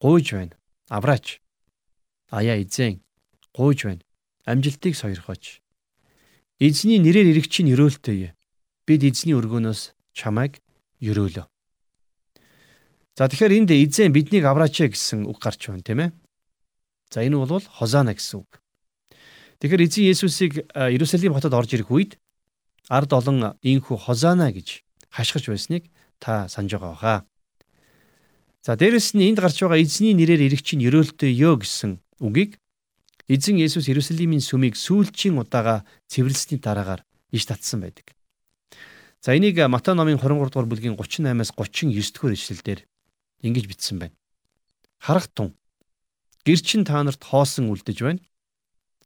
гуйж 0.00 0.32
байна. 0.32 0.56
Авраач. 0.88 1.38
Аяа 2.30 2.58
эзэн 2.58 3.04
гуйж 3.54 3.84
байна. 3.84 4.02
Амжилтыг 4.44 4.96
сойрхооч. 4.96 5.62
Эзний 6.58 6.98
нэрээр 6.98 7.30
ирэгчийн 7.30 7.70
өрөөлтөе. 7.70 8.34
Бид 8.86 9.02
эзний 9.06 9.38
өргөнөөс 9.38 9.94
чамайг 10.18 10.58
өрөөлөө. 10.98 11.46
За 13.16 13.28
тэгэхээр 13.30 13.56
энд 13.62 13.70
эзэн 13.70 14.10
биднийг 14.10 14.44
авраач 14.44 14.82
гэсэн 14.82 15.30
үг 15.30 15.38
гарч 15.38 15.70
байна 15.70 15.86
тийм 15.86 16.00
ээ. 16.02 16.10
За 17.14 17.22
энэ 17.22 17.38
бол 17.38 17.62
хозаана 17.62 18.18
гэсэн 18.18 18.42
үг. 18.42 18.50
Тэгэхээр 19.60 19.84
эзэн 19.88 20.04
Есүсийг 20.12 20.52
Иерусалим 20.76 21.32
хотод 21.32 21.54
орж 21.56 21.72
ирэх 21.72 21.88
үед 21.88 22.20
ард 22.88 23.10
олон 23.16 23.56
инхүү 23.64 23.96
Хозана 23.96 24.52
гэж 24.52 24.84
хашгирч 25.08 25.48
байсныг 25.48 25.88
та 26.20 26.48
санаж 26.48 26.76
байгаа 26.76 26.94
хаа. 26.94 27.18
За 28.60 28.76
дээрэс 28.76 29.16
нь 29.16 29.24
энд 29.32 29.40
гарч 29.40 29.62
байгаа 29.62 29.80
эзний 29.80 30.12
нэрээр 30.12 30.50
ирэх 30.50 30.62
чинь 30.66 30.84
ерөөлтөө 30.84 31.30
ёо 31.32 31.56
гэсэн 31.56 32.02
үгийг 32.20 32.60
эзэн 33.32 33.56
Есүс 33.56 33.88
Иерусалимийн 33.88 34.44
сүмийг 34.44 34.76
сүүлчийн 34.76 35.40
удаага 35.40 35.88
цэвэрлсэний 36.10 36.60
дараагаар 36.60 37.06
иш 37.32 37.46
татсан 37.46 37.80
байдаг. 37.80 38.12
За 39.24 39.34
энийг 39.34 39.56
Матай 39.66 39.94
номын 39.94 40.20
23 40.20 40.52
дугаар 40.52 40.68
бүлгийн 40.68 40.94
38-аас 41.00 41.54
39 41.56 42.12
дугаар 42.12 42.34
ишлэлдэр 42.36 42.80
ингэж 43.42 43.64
бичсэн 43.66 43.98
байна. 43.98 44.14
Харах 44.98 45.26
тун. 45.32 45.54
Гэр 46.44 46.60
чин 46.62 46.84
та 46.84 47.02
нарт 47.02 47.22
хоосон 47.24 47.70
үлдэж 47.70 47.98
байна. 48.02 48.20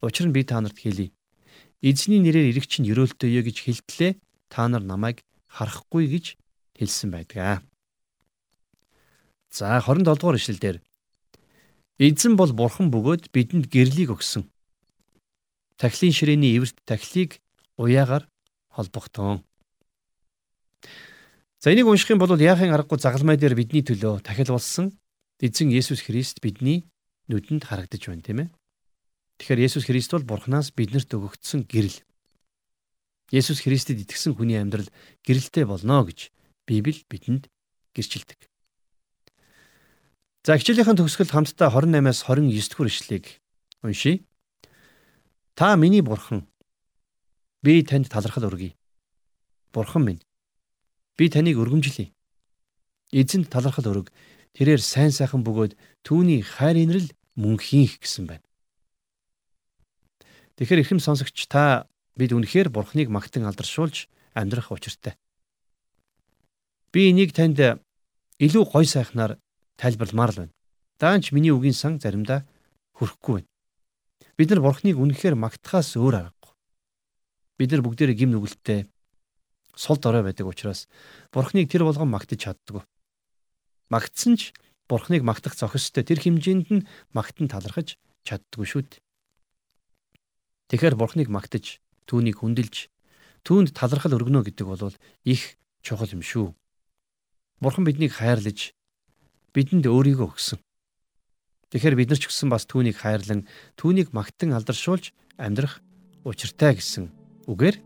Учир 0.00 0.26
нь 0.26 0.34
би 0.34 0.44
та 0.44 0.60
нарт 0.60 0.80
хэлье. 0.80 1.12
Эзний 1.80 2.20
нэрээр 2.20 2.56
ирэх 2.56 2.66
чинь 2.68 2.88
ерөөлтөө 2.88 3.28
ёо 3.28 3.42
гэж 3.44 3.56
хэлтлээ. 3.64 4.12
Та 4.48 4.68
нар 4.68 4.84
намайг 4.84 5.24
харахгүй 5.48 6.08
гэж 6.08 6.36
хэлсэн 6.76 7.10
байдаг. 7.12 7.64
За 9.50 9.80
27 9.80 10.04
дугаар 10.04 10.36
ишлэлдэр 10.36 10.80
Эзэн 12.00 12.32
бол 12.32 12.48
бурхан 12.56 12.88
бөгөөд 12.88 13.28
бидэнд 13.28 13.68
гэрлийг 13.68 14.16
өгсөн. 14.16 14.48
Тахилын 15.76 16.16
ширээний 16.16 16.56
эвэрт 16.56 16.80
тахилыг 16.88 17.44
уяагаар 17.76 18.24
холбогдсон. 18.72 19.44
За 21.60 21.68
энийг 21.68 21.84
унших 21.92 22.08
юм 22.08 22.24
бол 22.24 22.32
яахын 22.32 22.72
аргагүй 22.72 22.96
загалмай 22.96 23.36
дээр 23.36 23.52
бидний 23.52 23.84
төлөө 23.84 24.24
тахил 24.24 24.56
болсон 24.56 24.96
эзэн 25.44 25.68
Есүс 25.68 26.00
Христ 26.00 26.40
бидний 26.40 26.88
нүдэнд 27.28 27.68
харагдаж 27.68 28.00
байна 28.08 28.24
тийм 28.24 28.38
ээ. 28.44 28.48
Тэгэхээр 29.40 29.64
Есүс 29.64 29.88
Христ 29.88 30.12
бол 30.12 30.36
Бурханаас 30.36 30.68
биднэрт 30.76 31.16
өгөгдсөн 31.16 31.64
гэрэл. 31.64 32.04
Есүс 33.32 33.64
Христэд 33.64 34.04
итгэсэн 34.04 34.36
хүний 34.36 34.60
амьдрал 34.60 34.92
гэрэлтэй 35.24 35.64
болно 35.64 36.04
гэж 36.04 36.28
Библи 36.68 37.00
бидэнд 37.08 37.48
гэрчилдэг. 37.96 38.36
За 40.44 40.60
хичээлийнхэн 40.60 41.00
төгсгөл 41.00 41.32
хамтдаа 41.32 41.72
28-аас 41.72 42.28
29 42.28 42.68
дугаар 42.68 42.92
ишлэгийг 42.92 43.26
уншийе. 43.80 44.28
Та 45.56 45.72
миний 45.80 46.04
бурхан. 46.04 46.44
Би 47.64 47.80
танд 47.80 48.12
талархал 48.12 48.44
өргөе. 48.44 48.76
Бурхан 49.72 50.04
минь. 50.04 50.22
Би 51.16 51.32
таныг 51.32 51.56
өргөмжлөе. 51.56 52.12
Эзэнд 53.08 53.48
талархал 53.48 53.88
өрг. 53.88 54.12
Тэрээр 54.52 54.84
сайн 54.84 55.16
сайхан 55.16 55.40
бөгөөд 55.48 55.80
түүний 56.04 56.44
хайр 56.44 56.76
инрэл 56.76 57.08
мөн 57.40 57.56
хийх 57.56 58.04
гэсэн 58.04 58.28
байна. 58.28 58.44
Тэгэхээр 60.60 60.84
ихэм 60.84 61.00
сонсогч 61.00 61.48
та 61.48 61.88
бид 62.20 62.36
үнэхээр 62.36 62.68
бурхныг 62.68 63.08
магтан 63.08 63.48
алдаршуулж 63.48 64.12
амьдрах 64.36 64.68
учиртай. 64.68 65.16
Би 66.92 67.08
энийг 67.08 67.32
танд 67.32 67.80
илүү 68.36 68.68
гой 68.68 68.84
сайхнаар 68.84 69.40
тайлбарламаар 69.80 70.30
л 70.36 70.40
байна. 70.44 70.54
Даанч 71.00 71.32
миний 71.32 71.48
үгийн 71.48 71.72
сан 71.72 71.96
заримдаа 71.96 72.44
хүрхгүй 72.92 73.40
байна. 73.40 73.48
Бид 74.36 74.52
нар 74.52 74.60
Бурхныг 74.60 75.00
үнэхээр 75.00 75.32
магтахаас 75.32 75.96
өөр 75.96 76.28
аргагүй. 76.28 76.52
Бид 77.56 77.72
нар 77.72 77.80
бүгдээрээ 77.80 78.20
гим 78.20 78.36
нүгэлттэй 78.36 78.84
сул 79.72 79.96
дорой 79.96 80.20
байдаг 80.20 80.44
учраас 80.44 80.92
Бурхныг 81.32 81.72
тэр 81.72 81.88
болгон 81.88 82.12
магтаж 82.12 82.36
чаддгүй. 82.36 82.84
Магтсан 83.88 84.36
ч 84.36 84.52
Бурхныг 84.92 85.24
магтах 85.24 85.56
зохистой 85.56 86.04
тэр 86.04 86.20
хэмжээнд 86.20 86.68
нь 86.68 86.84
магтан 87.16 87.48
талархаж 87.48 87.96
чаддгүй 88.28 88.68
шүү 88.68 88.84
дээ. 88.84 89.00
Тэгэхээр 90.70 90.94
Бурхныг 90.94 91.26
магтаж, 91.26 91.82
түүнийг 92.06 92.38
хүндэлж, 92.38 92.86
түүнд 93.42 93.74
талархал 93.74 94.14
өргөнө 94.14 94.46
гэдэг 94.46 94.66
бол 94.70 94.94
их 95.26 95.58
чухал 95.82 96.06
юм 96.14 96.22
шүү. 96.22 96.54
Бурхан 97.58 97.84
биднийг 97.84 98.14
хайрлаж, 98.14 98.72
бидэнд 99.50 99.90
өөрийгөө 99.90 100.30
өгсөн. 100.30 100.62
Тэгэхээр 101.74 101.98
бид 101.98 102.08
нар 102.14 102.20
ч 102.22 102.30
гэсэн 102.30 102.48
бас 102.50 102.70
түүнийг 102.70 103.02
хайрлан 103.02 103.50
түүнийг 103.74 104.14
магтан 104.14 104.54
алдаршуулж 104.54 105.10
амьдрах 105.38 105.82
учиртай 106.22 106.78
гэсэн 106.78 107.10
үгээр 107.50 107.76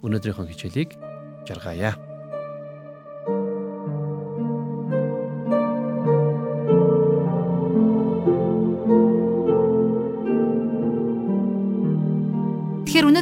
өнөөдрийнхөө 0.00 0.48
хичээлийг 0.48 0.96
жаргаая. 1.44 2.09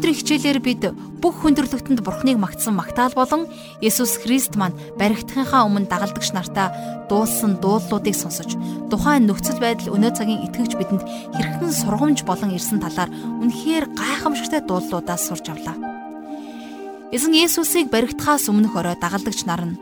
Өнөөдрийн 0.09 0.25
хичээлээр 0.25 0.61
бид 0.65 0.83
бүх 1.21 1.45
хүндрэлтэнд 1.45 2.01
Бурхныг 2.01 2.41
магтсан 2.41 2.73
магтаал 2.73 3.13
болон 3.13 3.45
Есүс 3.85 4.17
Христ 4.25 4.57
маань 4.57 4.73
баригдахынхаа 4.97 5.69
өмнө 5.69 5.85
дагалдагч 5.85 6.33
нартаа 6.33 6.73
дуулсан 7.13 7.61
дуулуудыг 7.61 8.17
сонсож 8.17 8.57
тухайн 8.89 9.29
нөхцөл 9.29 9.61
байдал 9.61 9.93
өнөө 9.93 10.17
цагийн 10.17 10.49
итгэгч 10.49 10.81
бидэнд 10.81 11.05
хэрхэн 11.37 11.73
сургамж 11.77 12.25
болон 12.25 12.57
ирсэн 12.57 12.81
талаар 12.81 13.13
үнэхээр 13.13 13.85
гайхамшигтай 13.93 14.65
дуулуудаас 14.65 15.29
сурч 15.29 15.45
авлаа. 15.53 15.77
Эзэн 17.13 17.37
Есүсийг 17.37 17.93
баригдахаас 17.93 18.49
өмнөх 18.49 18.81
орой 18.81 18.97
дагалдагч 18.97 19.45
нар 19.45 19.61
нь 19.61 19.77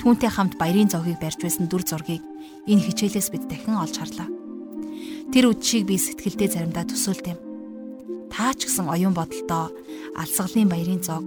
түүнтэй 0.00 0.32
хамт 0.32 0.56
баярын 0.56 0.88
зогийг 0.88 1.20
барьж 1.20 1.44
байсан 1.44 1.68
дүр 1.68 1.84
зургийг 1.84 2.24
энэ 2.64 2.80
хичээлээс 2.80 3.28
бид 3.28 3.44
дахин 3.44 3.76
олж 3.76 4.00
харлаа. 4.00 4.28
Тэр 5.36 5.52
үдшийг 5.52 5.84
би 5.84 6.00
сэтгэлдээ 6.00 6.48
заримдаа 6.48 6.88
төсөөлдөм 6.88 7.45
та 8.36 8.52
ч 8.52 8.68
гэсэн 8.68 8.92
оюун 8.92 9.16
бодолтой 9.16 9.72
алсгалын 10.12 10.68
баярын 10.68 11.00
зоог 11.00 11.24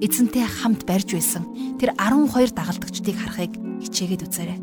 эзэнтэй 0.00 0.48
хамт 0.48 0.88
барьж 0.88 1.12
байсан 1.12 1.44
тэр 1.76 1.92
12 2.00 2.56
дагалдагчдыг 2.56 3.12
харахыг 3.12 3.52
хичээгээд 3.84 4.24
үзээрэй. 4.24 4.58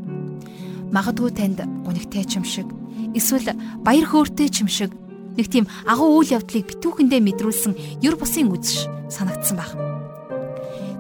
Магадгүй 0.89 1.29
танд 1.37 1.61
гунигтай 1.85 2.25
ч 2.25 2.41
юм 2.41 2.45
шиг 2.49 2.65
эсвэл 3.13 3.53
баяр 3.85 4.09
хөөртэй 4.09 4.49
ч 4.49 4.65
юм 4.65 4.69
шиг 4.73 4.89
нэг 5.37 5.53
тийм 5.53 5.69
агуу 5.85 6.17
үйл 6.17 6.33
явдлыг 6.41 6.65
битүүхэндээ 6.65 7.21
мэдрүүлсэн 7.21 8.01
ёр 8.01 8.17
бусын 8.17 8.49
үзш 8.49 8.89
санагдсан 9.13 9.61
баг. 9.61 9.77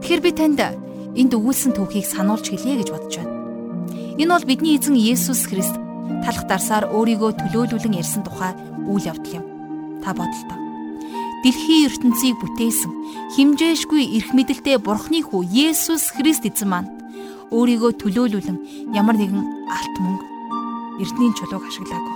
Тэгэхээр 0.05 0.21
би 0.21 0.31
танд 0.37 0.61
энд 1.17 1.33
өгүүлсэн 1.33 1.73
түүхийг 1.73 2.05
сануулж 2.05 2.53
хэлье 2.53 2.85
гэж 2.85 2.89
бодож 2.93 3.17
байна. 3.17 3.33
Энэ 4.21 4.29
бол 4.29 4.45
бидний 4.45 4.77
эзэн 4.77 4.93
Есүс 4.93 5.49
Христ 5.49 5.73
талах 6.21 6.45
дарсаар 6.45 6.85
өөрийгөө 6.93 7.33
төлөөлүүлэн 7.41 7.97
ярьсан 7.97 8.21
тухай 8.21 8.53
үйл 8.85 9.09
явдал 9.09 9.41
юм. 9.41 9.45
Та 10.05 10.13
бодлоо 10.13 10.66
дэлхийн 11.43 11.85
ертөнцийг 11.89 12.35
бүтээсэн 12.41 12.91
химжээшгүй 13.37 14.03
эрх 14.17 14.33
мэдэлтэй 14.33 14.81
Бурхны 14.81 15.21
хүү 15.21 15.45
Есүс 15.53 16.09
Христ 16.17 16.49
эзэн 16.49 16.69
маань 16.69 16.89
өөрийгөө 17.53 17.91
төлөөлүүлэн 18.01 18.57
ямар 18.97 19.15
нэгэн 19.15 19.45
алт 19.69 19.95
мөнгө 20.01 20.25
эрдний 21.01 21.31
чулууг 21.37 21.63
ашиглаагүй. 21.69 22.15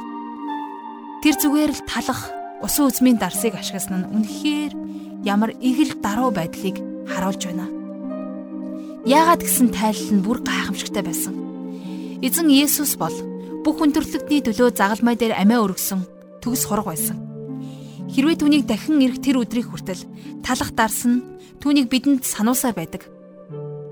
Тэр 1.22 1.36
зүгээр 1.38 1.72
л 1.72 1.82
талах 1.86 2.22
усан 2.66 2.90
үзмийн 2.90 3.22
дарсыг 3.22 3.54
ашигласан 3.56 4.04
нь 4.04 4.10
үнэхээр 4.10 4.74
ямар 5.24 5.54
игэл 5.62 6.02
даруй 6.02 6.34
байдлыг 6.34 6.82
харуулж 7.08 7.42
байна. 7.46 7.70
Яагаад 9.06 9.46
гэсэн 9.46 9.70
тайлал 9.70 10.12
нь 10.18 10.26
бүр 10.26 10.42
гайхамшигтай 10.42 11.06
байсан. 11.06 11.34
Эзэн 12.26 12.50
Есүс 12.50 12.98
бол 12.98 13.14
бүх 13.62 13.78
хүндрэлтний 13.78 14.42
төлөө 14.42 14.74
загалмай 14.74 15.14
дээр 15.14 15.38
амиа 15.38 15.62
өргөсөн 15.62 16.02
төгс 16.42 16.66
хураг 16.66 16.90
байсан. 16.90 17.31
Хэрвээ 18.10 18.38
түүнийг 18.42 18.64
дахин 18.66 19.04
ирэх 19.04 19.22
тэр 19.22 19.44
өдрийг 19.46 19.70
хүртэл 19.70 20.02
талах 20.42 20.74
дарсан 20.74 21.22
түүнийг 21.62 21.92
бидэнд 21.92 22.26
сануусаар 22.26 22.74
байдаг. 22.74 23.06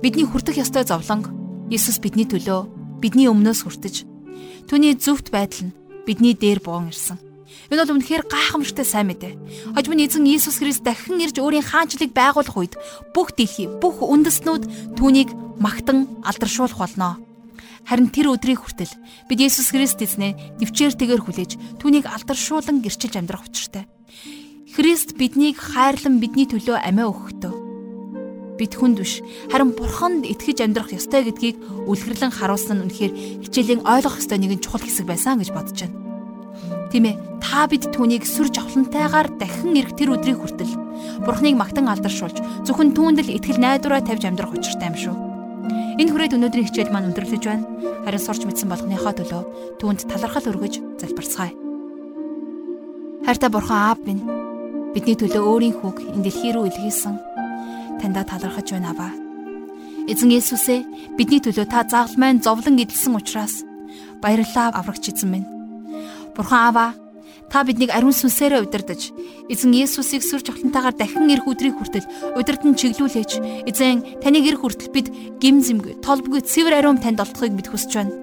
Бидний 0.02 0.26
хүртэх 0.26 0.58
ёстой 0.58 0.88
зовлонг 0.88 1.30
Иесус 1.70 2.02
бидний 2.02 2.26
төлөө 2.26 2.98
бидний 2.98 3.30
өмнөөс 3.30 3.62
хүртэж 3.62 4.10
түүний 4.66 4.98
зөвхт 4.98 5.30
байдал 5.30 5.70
нь 5.70 5.76
бидний 6.08 6.34
дээр 6.34 6.64
буун 6.66 6.90
ирсэн. 6.90 7.22
Энэ 7.70 7.86
бол 7.86 8.02
үнэхээр 8.02 8.26
гайхамшигтай 8.26 8.86
сайн 8.86 9.14
мэдээ. 9.14 9.38
Хожим 9.78 9.94
нь 9.94 10.06
эзэн 10.06 10.26
Иесус 10.26 10.58
Христ 10.58 10.82
дахин 10.82 11.22
ирж 11.22 11.38
өөрийн 11.38 11.66
хаанчлыг 11.66 12.10
байгуулах 12.14 12.58
үед 12.58 12.74
бүх 13.14 13.38
дэлхий, 13.38 13.70
бүх 13.70 14.02
үндэстнүүд 14.02 14.98
түүнийг 14.98 15.30
магтан 15.62 16.10
алдаршуулах 16.26 16.82
болно. 16.82 17.22
Харин 17.90 18.14
тэр 18.14 18.30
өдрийг 18.30 18.62
хүртэл 18.62 18.94
бид 19.26 19.40
Есүс 19.42 19.74
Христ 19.74 19.98
эзнээ 19.98 20.62
төвчээртэйгээр 20.62 21.26
хүлээж 21.26 21.82
түүнийг 21.82 22.06
алдаршуулан 22.06 22.86
гэрчилж 22.86 23.18
амьдрах 23.18 23.50
учиртай. 23.50 23.90
Христ 24.78 25.18
биднийг 25.18 25.58
хайрлан 25.58 26.22
бидний 26.22 26.46
төлөө 26.46 26.78
амиа 26.86 27.10
өгөхдөө 27.10 27.54
бид 28.60 28.76
хүнд 28.76 29.00
биш 29.02 29.24
харин 29.50 29.72
бурханд 29.74 30.28
итгэж 30.28 30.68
амьдрах 30.68 30.92
ёстой 30.92 31.24
гэдгийг 31.26 31.88
үлгэрлэн 31.88 32.30
харуулсан 32.36 32.84
нь 32.84 32.84
үнэхээр 32.92 33.14
хичээлийн 33.48 33.88
ойлгох 33.88 34.20
ёстой 34.20 34.38
нэгэн 34.38 34.60
чухал 34.60 34.84
хэсэг 34.84 35.08
байсан 35.08 35.40
гэж 35.40 35.50
бодож 35.56 35.80
байна. 35.80 35.98
Тийм 36.92 37.06
ээ, 37.08 37.16
та 37.40 37.72
бид 37.72 37.88
түүнийг 37.96 38.28
сүр 38.28 38.52
жавхлантайгаар 38.52 39.32
дахин 39.40 39.80
ирэх 39.80 39.96
тэр 39.96 40.20
өдрийг 40.20 40.44
хүртэл 40.44 40.76
бурхныг 41.24 41.56
магтан 41.56 41.88
алдаршуулж 41.88 42.44
зөвхөн 42.68 42.92
түүнд 42.92 43.24
л 43.24 43.34
итгэл 43.40 43.64
найдвараа 43.64 44.04
тавьж 44.04 44.28
амьдрах 44.28 44.54
учиртай 44.54 44.92
юм 44.92 44.98
шүү. 45.00 45.29
Энэ 46.00 46.12
хүрээд 46.12 46.36
өнөөдрийн 46.38 46.68
хичээл 46.68 46.94
маань 46.94 47.12
өндөрлөж 47.12 47.44
байна. 47.44 47.68
Харин 48.06 48.24
сурч 48.24 48.42
мэдсэн 48.48 48.70
болгоныхоо 48.70 49.14
төлөө 49.14 49.44
түүнд 49.80 50.08
талархал 50.08 50.50
өргөж 50.52 50.74
залбирцгаая. 51.02 51.54
Хайртай 53.26 53.50
бурхан 53.52 53.80
аав 53.94 54.00
минь 54.08 54.24
бидний 54.96 55.18
төлөө 55.20 55.44
өөрийн 55.44 55.76
хүүг 55.78 55.98
энэ 56.16 56.24
дэлхий 56.26 56.52
рүү 56.56 56.66
илгээсэн. 56.72 57.16
Таньда 58.00 58.24
талархаж 58.26 58.68
байна 58.72 58.96
аваа. 58.96 59.14
Эзэн 60.10 60.34
Есүсээ 60.34 61.14
бидний 61.20 61.44
төлөө 61.44 61.68
та 61.70 61.86
загалмайн 61.86 62.42
зовлон 62.42 62.82
эдэлсэн 62.82 63.14
учраас 63.14 63.62
баярлалаа 64.24 64.74
аврагч 64.74 65.14
эзэн 65.14 65.30
минь. 65.30 65.48
Бурхан 66.34 66.60
Аава 66.66 66.86
та 67.50 67.66
биднийг 67.66 67.90
ариун 67.90 68.14
сүнсээрээ 68.14 68.62
удирдах 68.64 69.02
эзэн 69.50 69.74
Есүсийг 69.74 70.22
сүр 70.22 70.46
жавхлантайгаар 70.46 70.96
дахин 70.96 71.30
ирэх 71.34 71.50
өдрийг 71.50 71.76
хүртэл 71.82 72.38
удирдан 72.38 72.78
чиглүүлээч 72.78 73.66
эзэн 73.66 74.22
таныг 74.22 74.46
ирэх 74.46 74.62
хүртэл 74.62 74.94
бид 74.94 75.08
гим 75.42 75.60
зэмгүй 75.66 76.00
толбгүй 76.06 76.46
цэвэр 76.46 76.78
ариун 76.78 77.02
танд 77.02 77.20
олдохыг 77.20 77.58
бид 77.58 77.68
хүсэж 77.74 77.92
байна. 77.98 78.14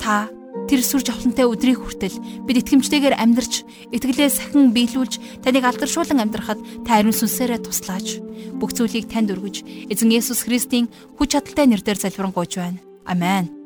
Та 0.00 0.32
тэр 0.68 0.80
сүр 0.80 1.04
жавхлантай 1.04 1.44
өдрийг 1.44 1.84
хүртэл 1.84 2.16
бид 2.48 2.60
итгэмжтэйгээр 2.64 3.20
амьдарч 3.20 3.64
итгэлээ 3.92 4.30
сахин 4.32 4.72
биелүүлж 4.72 5.44
таныг 5.44 5.64
алдаршуулан 5.68 6.24
амьдрахад 6.24 6.60
та 6.88 7.00
ариун 7.00 7.16
сүнсээрээ 7.16 7.60
туслаач. 7.60 8.24
Бүх 8.56 8.72
зүйлийг 8.72 9.08
танд 9.12 9.32
өргөж 9.32 9.88
эзэн 9.92 10.12
Есүс 10.12 10.48
Христийн 10.48 10.88
хүч 11.20 11.36
чадалтай 11.36 11.68
нэрээр 11.68 12.00
залбирanгуйж 12.00 12.52
байна. 12.56 12.80
Амен. 13.04 13.61